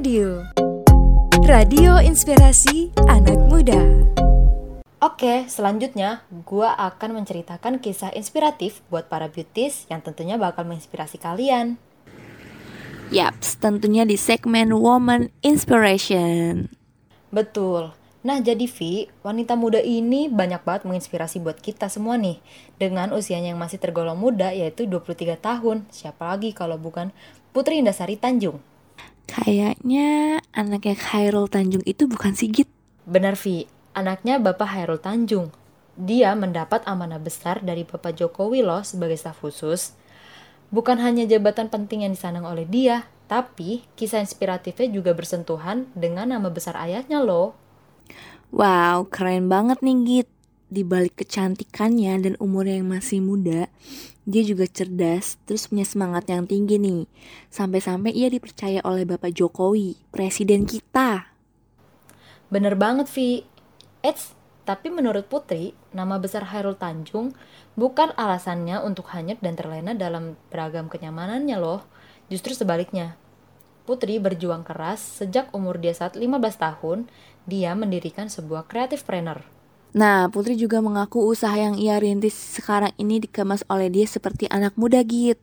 Radio. 0.00 0.48
Radio 1.44 2.00
Inspirasi 2.00 2.88
Anak 3.04 3.36
Muda. 3.52 3.84
Oke, 4.96 5.44
selanjutnya 5.44 6.24
gua 6.48 6.72
akan 6.72 7.20
menceritakan 7.20 7.84
kisah 7.84 8.08
inspiratif 8.16 8.80
buat 8.88 9.12
para 9.12 9.28
beauties 9.28 9.84
yang 9.92 10.00
tentunya 10.00 10.40
bakal 10.40 10.64
menginspirasi 10.64 11.20
kalian. 11.20 11.76
Yaps, 13.12 13.60
tentunya 13.60 14.08
di 14.08 14.16
segmen 14.16 14.72
Woman 14.72 15.28
Inspiration. 15.44 16.72
Betul. 17.28 17.92
Nah, 18.24 18.40
jadi 18.40 18.64
Vi, 18.64 19.04
wanita 19.20 19.52
muda 19.52 19.84
ini 19.84 20.32
banyak 20.32 20.64
banget 20.64 20.88
menginspirasi 20.88 21.44
buat 21.44 21.60
kita 21.60 21.92
semua 21.92 22.16
nih. 22.16 22.40
Dengan 22.80 23.12
usianya 23.12 23.52
yang 23.52 23.60
masih 23.60 23.76
tergolong 23.76 24.16
muda, 24.16 24.48
yaitu 24.48 24.88
23 24.88 25.36
tahun. 25.36 25.84
Siapa 25.92 26.24
lagi 26.24 26.56
kalau 26.56 26.80
bukan 26.80 27.12
Putri 27.52 27.84
Indasari 27.84 28.16
Tanjung. 28.16 28.64
Kayaknya 29.30 30.42
anaknya 30.50 30.98
Khairul 30.98 31.46
Tanjung 31.46 31.86
itu 31.86 32.10
bukan 32.10 32.34
Sigit. 32.34 32.66
Benar 33.06 33.38
Vi, 33.38 33.70
anaknya 33.94 34.42
Bapak 34.42 34.74
Hairul 34.74 34.98
Tanjung. 34.98 35.54
dia 36.00 36.32
mendapat 36.32 36.80
amanah 36.88 37.20
besar 37.20 37.60
dari 37.60 37.84
Bapak 37.84 38.16
Jokowi 38.16 38.64
loh 38.64 38.80
sebagai 38.80 39.20
staf 39.20 39.44
khusus. 39.44 39.92
Bukan 40.72 40.96
hanya 41.02 41.28
jabatan 41.28 41.68
penting 41.68 42.08
yang 42.08 42.16
disandang 42.16 42.48
oleh 42.48 42.64
dia, 42.64 43.04
tapi 43.28 43.84
kisah 43.98 44.22
inspiratifnya 44.22 44.88
juga 44.88 45.12
bersentuhan 45.12 45.90
dengan 45.92 46.30
nama 46.30 46.48
besar 46.48 46.78
ayahnya 46.80 47.20
loh. 47.20 47.52
Wow, 48.50 49.06
keren 49.12 49.46
banget 49.52 49.84
nih 49.84 49.98
Git. 50.06 50.28
Di 50.70 50.86
balik 50.86 51.18
kecantikannya 51.18 52.14
dan 52.22 52.34
umurnya 52.38 52.78
yang 52.78 52.94
masih 52.94 53.18
muda, 53.18 53.66
dia 54.30 54.46
juga 54.46 54.64
cerdas, 54.70 55.36
terus 55.44 55.66
punya 55.66 55.82
semangat 55.82 56.30
yang 56.30 56.46
tinggi 56.46 56.78
nih. 56.78 57.04
Sampai-sampai 57.50 58.14
ia 58.14 58.30
dipercaya 58.30 58.78
oleh 58.86 59.02
Bapak 59.02 59.34
Jokowi, 59.34 59.98
presiden 60.14 60.64
kita. 60.64 61.34
Bener 62.48 62.78
banget, 62.78 63.10
Vi. 63.10 63.42
Eits, 64.00 64.32
tapi 64.64 64.88
menurut 64.88 65.26
Putri, 65.26 65.74
nama 65.90 66.16
besar 66.22 66.46
Hairul 66.46 66.78
Tanjung 66.78 67.34
bukan 67.74 68.14
alasannya 68.14 68.78
untuk 68.80 69.10
hanyut 69.10 69.42
dan 69.42 69.58
terlena 69.58 69.98
dalam 69.98 70.38
beragam 70.48 70.86
kenyamanannya 70.86 71.58
loh. 71.58 71.82
Justru 72.30 72.54
sebaliknya. 72.54 73.18
Putri 73.82 74.22
berjuang 74.22 74.62
keras 74.62 75.02
sejak 75.02 75.50
umur 75.50 75.82
dia 75.82 75.90
saat 75.90 76.14
15 76.14 76.30
tahun, 76.54 77.10
dia 77.50 77.74
mendirikan 77.74 78.30
sebuah 78.30 78.70
creative 78.70 79.02
planner. 79.02 79.42
Nah, 79.90 80.30
Putri 80.30 80.54
juga 80.54 80.78
mengaku 80.78 81.18
usaha 81.26 81.54
yang 81.58 81.74
ia 81.74 81.98
rintis 81.98 82.34
sekarang 82.34 82.94
ini 82.94 83.26
dikemas 83.26 83.66
oleh 83.66 83.90
dia 83.90 84.06
seperti 84.06 84.46
anak 84.46 84.78
muda 84.78 85.02
Git. 85.02 85.42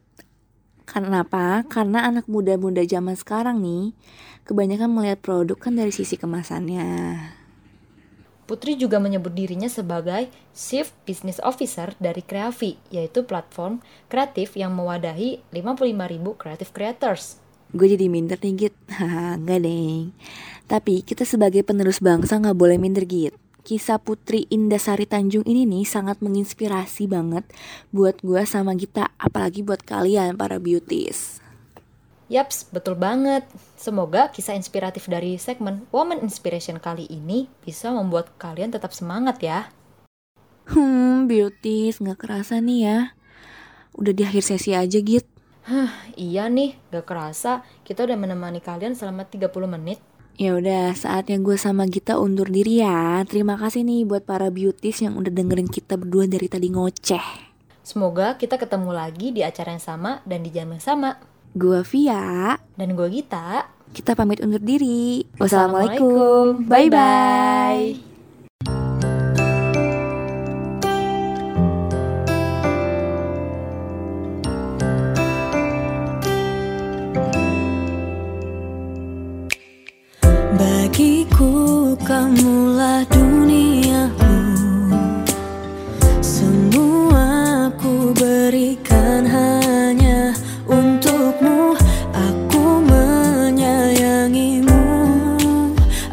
Kenapa? 0.88 1.68
Karena 1.68 2.08
anak 2.08 2.32
muda-muda 2.32 2.80
zaman 2.88 3.20
sekarang 3.20 3.60
nih, 3.60 3.92
kebanyakan 4.48 4.88
melihat 4.88 5.20
produk 5.20 5.60
kan 5.60 5.76
dari 5.76 5.92
sisi 5.92 6.16
kemasannya. 6.16 6.88
Putri 8.48 8.80
juga 8.80 9.04
menyebut 9.04 9.36
dirinya 9.36 9.68
sebagai 9.68 10.32
Chief 10.56 10.88
Business 11.04 11.44
Officer 11.44 11.92
dari 12.00 12.24
Kreavi, 12.24 12.80
yaitu 12.88 13.28
platform 13.28 13.84
kreatif 14.08 14.56
yang 14.56 14.72
mewadahi 14.72 15.44
55.000 15.52 16.40
creative 16.40 16.72
creators. 16.72 17.44
Gue 17.76 17.92
jadi 17.92 18.08
minder 18.08 18.40
nih 18.40 18.56
Git 18.56 18.76
Haha, 18.96 19.36
Enggak 19.36 19.60
deng 19.68 20.16
Tapi 20.72 21.04
kita 21.04 21.28
sebagai 21.28 21.68
penerus 21.68 22.00
bangsa 22.00 22.40
nggak 22.40 22.56
boleh 22.56 22.80
minder 22.80 23.04
Git 23.04 23.36
Kisah 23.68 24.00
Putri 24.00 24.48
Indasari 24.48 25.04
Tanjung 25.04 25.44
ini 25.44 25.68
nih 25.68 25.84
sangat 25.84 26.24
menginspirasi 26.24 27.12
banget 27.12 27.44
Buat 27.92 28.24
gue 28.24 28.40
sama 28.48 28.72
Gita 28.80 29.12
Apalagi 29.20 29.60
buat 29.60 29.84
kalian 29.84 30.40
para 30.40 30.56
beauties 30.56 31.44
Yaps, 32.28 32.68
betul 32.72 33.00
banget. 33.00 33.48
Semoga 33.80 34.28
kisah 34.32 34.56
inspiratif 34.56 35.08
dari 35.08 35.40
segmen 35.40 35.88
Woman 35.96 36.20
Inspiration 36.20 36.76
kali 36.76 37.08
ini 37.08 37.48
bisa 37.64 37.88
membuat 37.92 38.36
kalian 38.36 38.72
tetap 38.72 38.92
semangat 38.92 39.40
ya. 39.40 39.72
Hmm 40.68 41.28
beauties 41.28 42.04
nggak 42.04 42.20
kerasa 42.20 42.60
nih 42.60 42.80
ya 42.84 43.00
Udah 43.96 44.12
di 44.12 44.28
akhir 44.28 44.44
sesi 44.44 44.76
aja 44.76 45.00
Git 45.00 45.28
Iya 46.16 46.48
nih, 46.48 46.80
gak 46.96 47.04
kerasa 47.08 47.68
kita 47.84 48.08
udah 48.08 48.16
menemani 48.16 48.64
kalian 48.64 48.96
selama 48.96 49.28
30 49.28 49.52
menit. 49.68 50.00
Ya 50.38 50.54
udah, 50.54 50.94
saatnya 50.94 51.42
gue 51.42 51.58
sama 51.58 51.90
Gita 51.90 52.22
undur 52.22 52.46
diri 52.46 52.86
ya. 52.86 53.26
Terima 53.26 53.58
kasih 53.58 53.82
nih 53.82 54.06
buat 54.06 54.22
para 54.22 54.54
beauties 54.54 55.02
yang 55.02 55.18
udah 55.18 55.34
dengerin 55.34 55.66
kita 55.66 55.98
berdua 55.98 56.30
dari 56.30 56.46
tadi 56.46 56.70
ngoceh. 56.70 57.26
Semoga 57.82 58.38
kita 58.38 58.62
ketemu 58.62 58.94
lagi 58.94 59.34
di 59.34 59.42
acara 59.42 59.74
yang 59.74 59.82
sama 59.82 60.22
dan 60.30 60.46
di 60.46 60.54
jam 60.54 60.70
yang 60.70 60.84
sama. 60.84 61.18
Gue 61.58 61.82
Via, 61.90 62.54
Dan 62.78 62.94
gue 62.94 63.08
Gita. 63.10 63.66
kita 63.98 64.14
pamit 64.14 64.38
undur 64.46 64.62
diri. 64.62 65.26
Assalamualaikum. 65.42 66.62
Wassalamualaikum. 66.62 66.70
Bye-bye. 66.70 67.82
Bagiku 67.98 68.17
kamulah 82.08 83.04
duniaku. 83.12 84.40
Semua 86.24 87.68
ku 87.76 88.16
berikan 88.16 89.28
hanya 89.28 90.32
untukmu. 90.64 91.76
Aku 92.16 92.80
menyayangimu. 92.88 94.88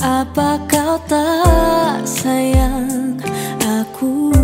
Apa 0.02 0.59
kau 0.66 0.98
tak 1.07 2.02
sayang 2.02 3.14
aku 3.62 4.35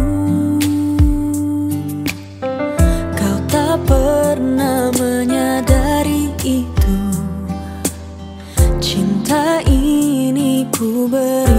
ini 10.81 11.50